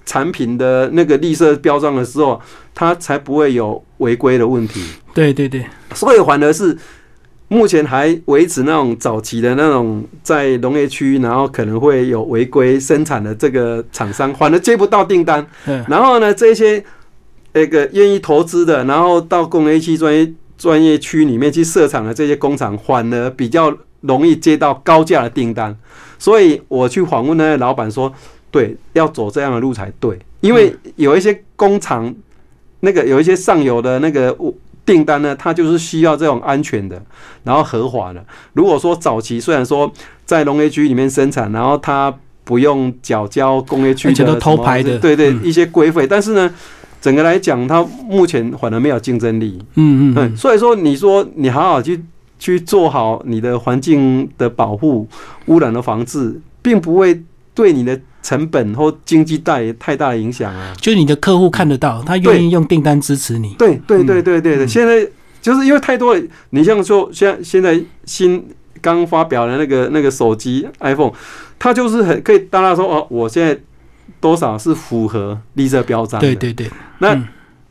[0.05, 2.39] 产品的那个绿色标装的时候，
[2.75, 4.83] 它才不会有违规的问题。
[5.15, 5.65] 对对对，
[5.95, 6.77] 所以反而是
[7.47, 15.47] 目前还维持那种早期的那种在农业区，然后可能会有违规生产的这个厂商，反而接不到订单。
[15.87, 16.85] 然后呢，这些
[17.53, 25.77] 那个愿意投资的，然后到工业区专业专业区里面去设厂的这些工厂，反而比较容易接到高价的订单。
[26.19, 28.13] 所以我去访问那些老板说。
[28.53, 32.15] 对，要走这样的路才对，因为有一些工厂，
[32.81, 34.37] 那个有一些上游的那个
[34.85, 37.03] 订单呢，它就是需要这种安全的，
[37.45, 38.23] 然后合法的。
[38.53, 39.91] 如果说早期虽然说
[40.27, 46.55] 在农业区里面生产，然后它不用缴交工业区的偷排的，对对，一些规费，但是呢，
[47.03, 49.59] 整个来讲，它目前反而没有竞争力。
[49.75, 52.03] 嗯嗯嗯，所以说你说你好好去
[52.39, 55.07] 去做好你的环境的保护、
[55.47, 57.23] 污染的防治，并不会
[57.53, 58.01] 对你的。
[58.25, 60.73] 成本或经济带太大的影响啊！
[60.81, 63.53] 就你的客户看得到，他愿意用订单支持你。
[63.59, 65.05] 对对对对对对，现在
[65.41, 66.17] 就是因为太多，
[66.51, 68.47] 你像说像现在新
[68.81, 71.11] 刚发表的那个那个手机 iPhone，
[71.59, 73.59] 它就是很可以大家说哦，我现在
[74.23, 76.19] 多少是符合绿色标章。
[76.19, 76.71] 对对对，
[77.01, 77.15] 那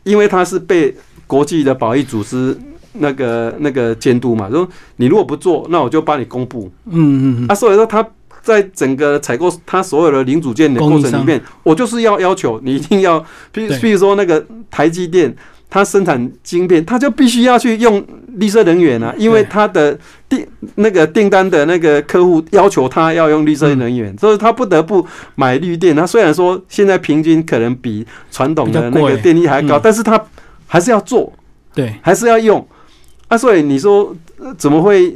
[0.03, 0.95] 因为它是被
[1.25, 2.55] 国际的保育组织
[2.93, 6.69] 那个那个监督嘛，说你如果不做，那我就帮你公布。
[6.85, 8.07] 嗯嗯嗯，啊，所以说他。
[8.43, 15.31] 在整个采购它所有的零组件的过程里面，我就是要要求你一定要，比比如说那个台积电，
[15.71, 19.97] 它生产晶片，它就必须要去用绿色能源啊，因为它的
[20.27, 20.45] 订
[20.75, 25.95] 那个订单的那个客户要求它要用绿色能源，所以它不得不买绿电。
[25.95, 30.21] 它虽然说现在平均可能比传统的那个电力还高，但是它
[30.67, 31.31] 还是要做，
[31.73, 32.67] 对，还是要用。
[33.29, 34.13] 啊，所以你说
[34.57, 35.15] 怎么会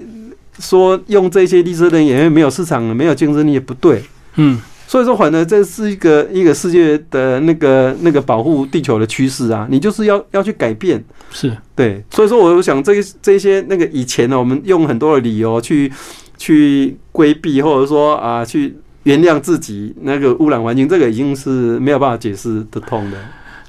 [0.59, 4.01] 说用这些绿色能源没有市场、没有竞争力也不对？
[4.37, 4.61] 嗯。
[4.95, 12.01] 所以说，反正这是一个一个世界的那个那个保护地球的趋势啊，你就是要要去改变，是对。
[12.11, 15.91] 所以说，我想这这些那个以前呢，我们用很多的理由去
[16.37, 18.73] 去规避，或者说啊，去
[19.03, 23.17] 原谅自己那个污染环境，这个已经是没有办法解释得通的。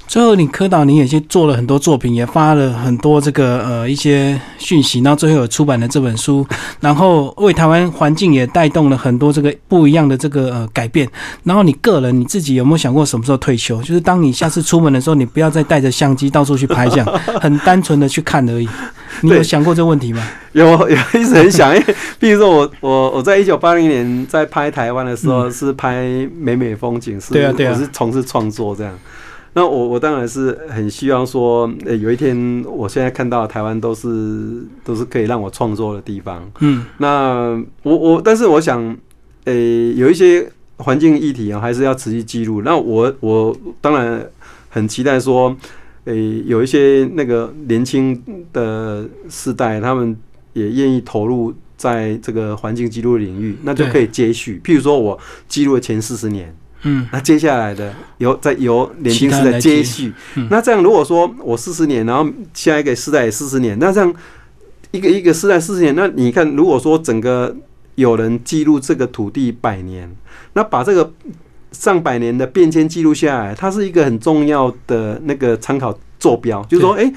[0.09, 6.47] 最后，你科导你也去做了很多作品，也发了很多这个呃一些讯息，然后最后有出版了这本书，
[6.81, 11.07] 然后为台湾环境也带动了很多这个不一样的这个呃改变。
[11.43, 13.79] 然后你个人你自己有没有想过什么时候退休？
[13.83, 17.07] 就是当你下次出门的时候，你不要再带着相机到处去拍，这样
[17.41, 18.69] 很单纯的去看而已。
[19.23, 20.23] 你有想过这个问题吗？
[20.53, 21.75] 有，有一直很想。
[21.75, 26.07] 因为比如说我我我在一九八零年在拍台湾的时候是拍
[26.39, 28.93] 美美风景，是，对啊对啊，我是从事创作这样。
[29.57, 36.47] 那我我当然是很希望说，呃，有一天我现在看到台湾都是都是可以让我创作的地方。
[36.61, 38.95] 嗯，那我我但是我想，
[39.45, 40.47] 呃，有一些
[40.77, 42.61] 环境议题啊，还是要持续记录。
[42.61, 44.29] 那我我当然
[44.69, 45.57] 很期待说，
[46.05, 50.15] 呃，有一些那个年轻的世代，他们
[50.53, 54.61] 也愿意投入在这个环境记录领域，那就可以接续。
[54.63, 56.55] 譬如说我记录了前四十年。
[56.83, 60.13] 嗯，那接下来的由再由年轻时代接续，
[60.51, 64.15] 那这样如果说我四十年，然后下一个世代也四十年，那这样
[64.93, 67.57] 一个一个世代四十年，那你看，如果说整个
[67.97, 70.15] 有人记录这个土地百年，
[70.53, 71.13] 那把这个
[71.73, 77.13] 上百年的变迁记录下来，它是一个很重要的那个参考坐标，就是说，哎，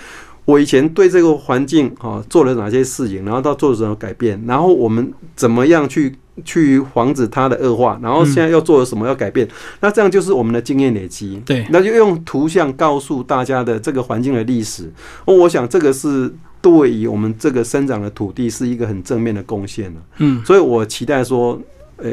[0.45, 6.15] 我以前对这个环境啊做了哪些事情，然后到做了什么改变，然后我们怎么样去。
[6.43, 9.47] 去防止它的恶化，然后现在要做什么要改变，
[9.79, 11.41] 那这样就是我们的经验累积。
[11.45, 14.91] 对，那就用图像告诉大家的这个环境的历史。
[15.25, 20.01] 哦，我想这个是对于我们这个生长的土地是一个很正面的贡献了。
[20.17, 21.59] 嗯，所以我期待说，
[21.97, 22.11] 呃，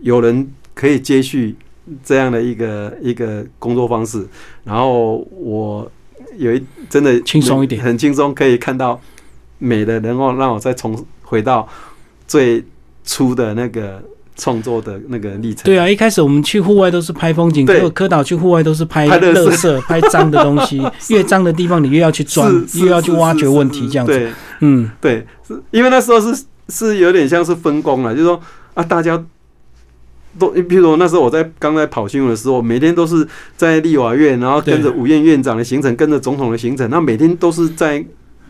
[0.00, 1.54] 有人可以接续
[2.02, 4.26] 这样的一个一个工作方式，
[4.64, 5.90] 然后我
[6.36, 9.00] 有一真的轻松一点，很轻松，可以看到
[9.58, 11.68] 美的，然后让我再重回到
[12.26, 12.64] 最。
[13.04, 14.02] 出的那个
[14.36, 15.64] 创作的那个历程。
[15.64, 20.82] 对啊，一开始我们去户外都是拍风景，结果科导去户外都是拍乐色、拍脏的东西。
[21.10, 24.30] 越脏的地方，你越要去钻，越要去挖掘问题，这样子。
[24.60, 28.40] 嗯，对，是因为那时候是是有点像是分工了，就是说
[28.74, 29.22] 啊，大家
[30.38, 33.26] 都，比如说那时候我在刚在跑新闻的时候，每天都是
[33.56, 38.04] 在立法院，然后跟着五院院长的行程，跟着总统的行程，那每天都是在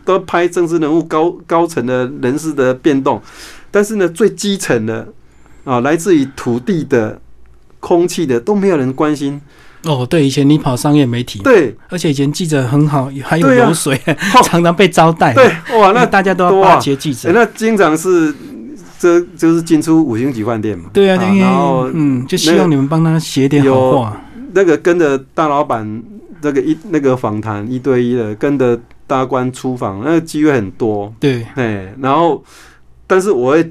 [0.05, 3.21] 都拍政治人物、高高层的人事的变动。
[3.71, 5.05] 但是呢，最基层的
[5.65, 7.19] 啊，来自于土地的、
[7.81, 9.41] 空气的，都没有人关心。
[9.83, 13.95] 哦，对，以前你跑商业媒体，对，而且以前记者很好，还有流水，
[14.43, 15.33] 常常被招待。
[15.33, 15.45] 对，
[15.77, 17.31] 哇，那大家都要巴结记者。
[17.31, 18.33] 那经常是，
[18.97, 20.85] 这就是进出五星级饭店嘛。
[20.91, 24.21] 对啊，然后嗯，就希望你们帮他写点好话。
[24.53, 26.03] 那个跟着大老板，
[26.41, 31.13] 那个一那个访谈一对一的，跟着大官出访，那个机会很多。
[31.19, 32.43] 对，哎，然后。
[33.07, 33.69] 但是我会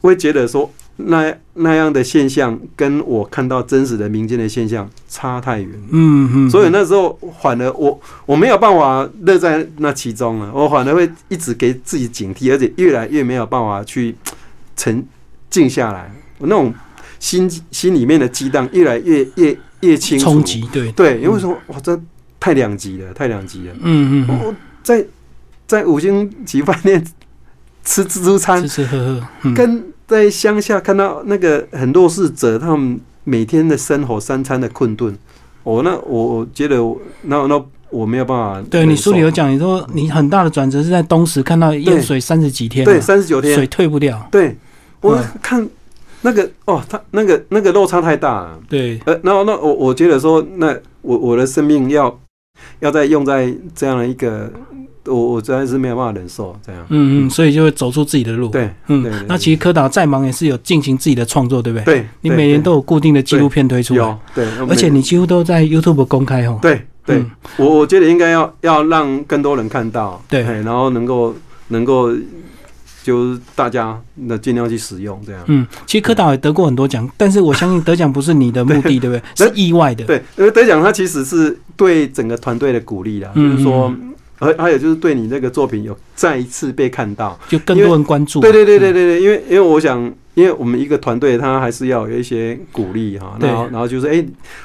[0.00, 5.70] 会觉得说，那那样的现象跟我看到真实的民间的现象差太远。
[5.90, 6.50] 嗯嗯。
[6.50, 14.16] 所以那时候反而我我没有办法乐在那其中了，我反而会一直给自己警惕，而且越来越没有办法去
[14.74, 15.06] 沉
[15.50, 16.10] 静下来。
[16.38, 16.72] 我那种
[17.20, 20.24] 心心里面的激荡越来越越越清楚。
[20.24, 22.00] 冲击对对，因为说哇，这
[22.42, 23.74] 太两极了，太两极了。
[23.80, 24.38] 嗯嗯。
[24.44, 25.04] 我在
[25.66, 27.04] 在五星级饭店。
[27.84, 35.12] 吃自助餐，吃吃喝喝，跟在乡下看到那个很弱势者，他们每天的生活三餐的困顿，
[35.64, 36.76] 我那我觉得
[37.22, 38.62] 那那我没有办法。
[38.70, 44.28] 对你书里有讲，你说你很大的转折是在东石看到淹水三十几天，对，三十九天水退不掉。
[44.30, 44.56] 对，
[45.00, 45.68] 我看
[46.20, 48.60] 那个哦，他那个那个落差太大了。
[48.68, 52.16] 对，呃，然后那我我觉得说，那我我的生命要
[52.80, 54.50] 要再用在这样的一个。
[55.04, 58.46] 我我真的是没有办法忍受这样，嗯嗯，所以就会走出自己的路。
[58.50, 61.84] 对，嗯，那其实柯导再忙也是有进行自己的创作，对不对？
[61.84, 66.56] 对，你每年都有固定的纪录片推出，有，对，而且你几乎都在 YouTube 公开哦。
[66.62, 67.20] 对，对，
[67.56, 71.34] 我我觉得应该要要让更多人看到，对，然后能够
[71.66, 72.12] 能够。
[73.02, 75.42] 就是大家那尽量去使用这样。
[75.46, 79.22] 嗯，其实柯导也得过很多奖，但是我相信得奖不是你的目的，对不 对？
[79.36, 80.04] 是意外的。
[80.04, 83.30] 对，因为得奖它其实是对整个团队的鼓励啦。
[83.34, 83.92] 就是说，
[84.42, 88.40] 而还有就是对你那个作品有再一次被看到，就更多人关注。
[88.40, 94.24] 对对对对对对，因为因为我想，因为我们一个团队，他还是要有一些鼓励哈，然后然后就是哎，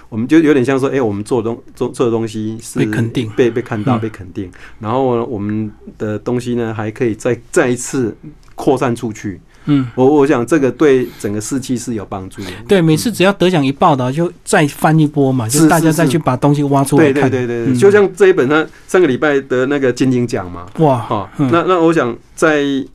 [0.09, 8.17] 我们就有点像说，哎，我们做东做做的东西是被肯定、被被看到、被肯定，然后我们的东西呢还可以再再一次
[8.55, 9.39] 扩散出去。
[9.67, 12.47] 嗯，我我想这个对整个士气是有帮助的。
[12.67, 17.29] 对，每次只要得奖一报道，就再翻一波嘛，就大家再去把东西挖出来看。
[17.29, 20.65] 对对对对，就像这一本，他上个礼拜得那个金鹰奖嘛。
[20.79, 22.85] 哇，哈，那那我想在，因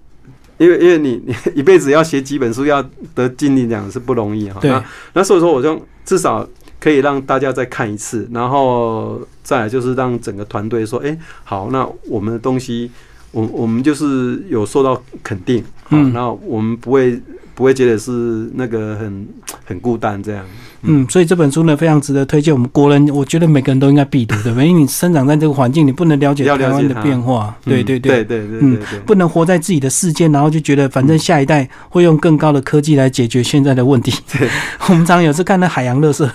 [0.59, 2.83] 为因为你你一辈子要写几本书，要
[3.15, 4.59] 得金鹰奖是不容易哈。
[4.61, 4.73] 对。
[5.13, 6.49] 那所以说，我就至少
[6.81, 12.91] 可以让大家再看一次，然后再来就是让整个团队说，哎，好，那我们的东西。
[13.33, 17.21] 我我们就是有受到肯定，嗯，然后我们不会
[17.55, 19.29] 不会觉得是那个很
[19.65, 20.45] 很孤单这样，
[20.83, 22.53] 嗯，所以这本书呢非常值得推荐。
[22.53, 34.13] 我们国人，我觉得每个人都应该必读的， 因为你生长在这个环境，你不能了解台湾的变化，对对对对对，嗯，不能活在自己的世界，然后就觉得反正下一代会用更高的科技来解决现在的问题。
[34.39, 34.49] 对，
[34.91, 36.27] 我们常有次看到海洋乐色，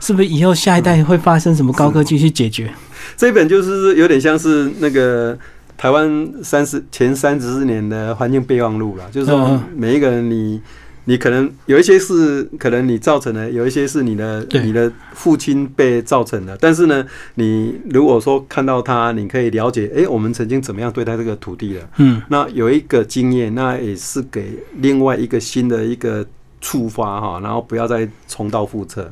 [0.00, 2.70] 是不是以后下一代会发生什么高科技去解决？
[3.16, 5.36] 这本就是有点像是那个。
[5.76, 10.60] 台湾三十前三十四年的环境备忘录了，就是说每一个人，你
[11.04, 16.56] 你可能有一些是可能你造成的，有一些是你的你的父亲被造成的。
[16.60, 21.80] 但是呢，你如果说看到他，你可以了解，哎，我们曾经怎么样对待这个土地的？
[21.98, 26.26] 嗯，那有一个经验，那也是给另外一个新的一个
[26.60, 29.08] 触发哈，然后不要再重蹈覆辙。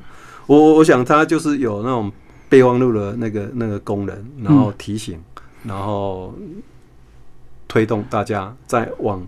[0.47, 2.11] 我我想他就是有那种
[2.49, 5.19] 备忘录的那个那个功能，然后提醒。
[5.65, 6.35] 然后
[7.67, 9.21] 推动大家再往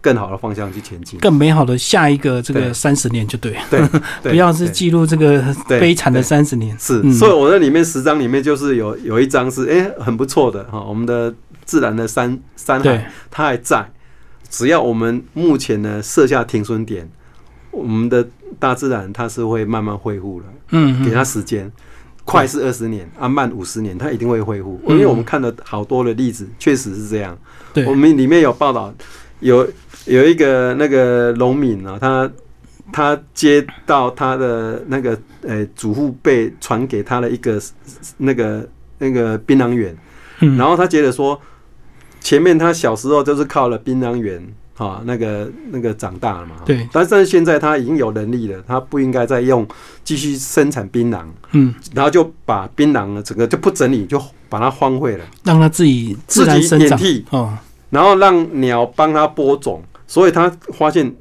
[0.00, 3.80] 更好的方向去前进，更美好的下一个这个三十年就对，对，
[4.22, 6.76] 不要是记录这个悲惨的三十年。
[6.78, 11.32] 是，所以我那里面十章里面就是有有一章是哎很不错的哈，我们的
[11.64, 13.88] 自然的山山海它还在，
[14.50, 17.08] 只要我们目前呢设下停损点，
[17.70, 18.26] 我们的
[18.58, 21.70] 大自然它是会慢慢恢复了，嗯，给它时间。
[22.24, 24.80] 快是二十年，啊慢五十年，它一定会恢复。
[24.86, 27.36] 因为我们看了好多的例子，确实是这样。
[27.74, 28.94] 对，我们里面有报道，
[29.40, 29.68] 有
[30.06, 32.30] 有一个那个农民啊，他
[32.92, 37.60] 他接到他的那个呃祖父辈传给他的一个
[38.18, 38.68] 那个
[38.98, 39.96] 那个槟榔园，
[40.38, 41.40] 然后他觉得说，
[42.20, 44.42] 前面他小时候就是靠了槟榔园。
[44.86, 46.56] 啊，那个那个长大了嘛？
[46.64, 46.88] 对。
[46.92, 49.66] 但是现在他已经有能力了，他不应该再用
[50.02, 51.24] 继续生产槟榔。
[51.52, 51.74] 嗯。
[51.94, 56.98] 然后就把槟榔呢整个就不整理，就把它荒废了，让它自己自然生长。
[57.30, 57.56] 哦。
[57.90, 61.14] 然后让鸟帮它播种，所以他发现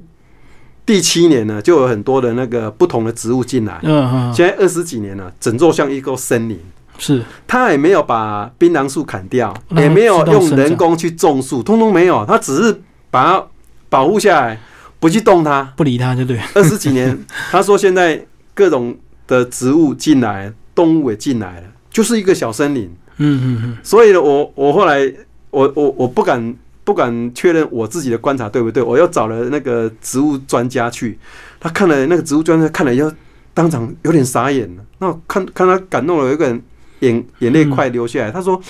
[0.86, 3.80] 第七年呢，就有很多的那个不同的植物进来。
[3.84, 4.34] 嗯嗯。
[4.34, 6.60] 现在二十几年了，整座像一个森林。
[6.98, 7.24] 是。
[7.48, 12.26] 他也没有把槟榔树砍掉，也没有用人工去种树，通通没有。
[12.26, 12.82] 他只是。
[13.14, 13.46] 把它
[13.92, 14.58] 保护下来，
[15.02, 16.40] 不去动它，不理它就对。
[16.56, 22.90] 二十几年， 他说现在各种的植物进来，动物也进来了，就是一个小森林。
[23.18, 23.78] 嗯嗯嗯。
[23.84, 25.14] 所以呢，我我后来
[25.50, 31.20] 我我我不敢不敢确认我自己的观察对不对，我又找了那个植物专家去，
[31.60, 33.12] 他看了那个植物专家看了要
[33.54, 34.84] 当场有点傻眼了。
[35.00, 36.64] 那看看他感动了，有一个人
[37.02, 38.32] 眼眼泪快流下来。
[38.32, 38.62] 他说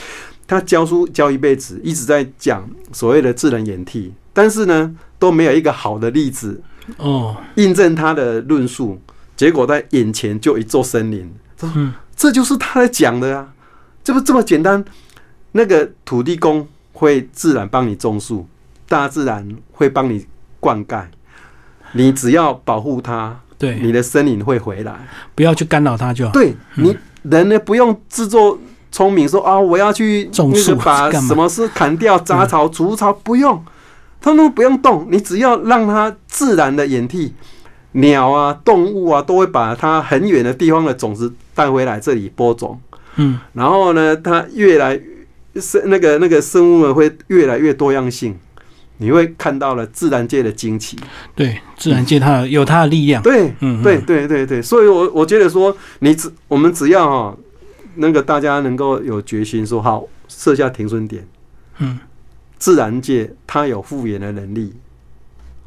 [0.48, 4.12] 他教书教一辈子，一直在讲所谓的智能演替。
[4.34, 6.64] 但是呢，都没有一个好的例子
[6.98, 9.00] 哦，印证他的论述。
[9.38, 13.54] 结果在眼前就一座森林，嗯，这就是他在讲的啊，
[14.04, 14.84] 这不这么简单？
[15.52, 18.48] 那个土地公会自然帮你种树，
[18.88, 20.26] 大自然会帮你
[20.60, 21.06] 灌溉，
[21.94, 26.32] 你只要保护它，对，你的森林会回来，不要去干扰它就好。
[26.32, 28.60] 对你人呢，不用自作
[28.92, 33.64] 聪明说啊，我要去种树，把什么事砍掉杂草除草，不用。
[34.22, 37.34] 他们不用动，你只要让它自然的演替，
[37.94, 42.80] 鸟啊、动物啊都会把它很远的地方的种子带回来这里播种。
[43.16, 44.98] 嗯，然后呢，它越来
[45.56, 48.38] 生那个那个生物们会越来越多样性，
[48.98, 50.96] 你会看到了自然界的惊奇。
[51.36, 53.24] 对，自然界它有它的力量。
[53.24, 57.36] 对，嗯，对对对对，所以我我觉得说，你只我们只要哈，
[57.96, 61.28] 那个大家能够有决心说好设下停损点，
[61.80, 61.98] 嗯。
[62.62, 64.72] 自然界它有复原的能力，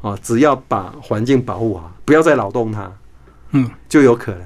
[0.01, 2.89] 啊，只要把环境保护好，不要再扰动它，
[3.51, 4.41] 嗯，就有可能。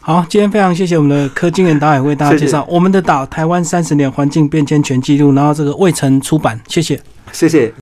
[0.00, 7.02] 好，今天非常谢谢我们的柯金元导演为大家 介绍我们的岛台湾三十年环境变迁全记录，然后这个未曾出版，谢谢，
[7.32, 7.74] 谢谢。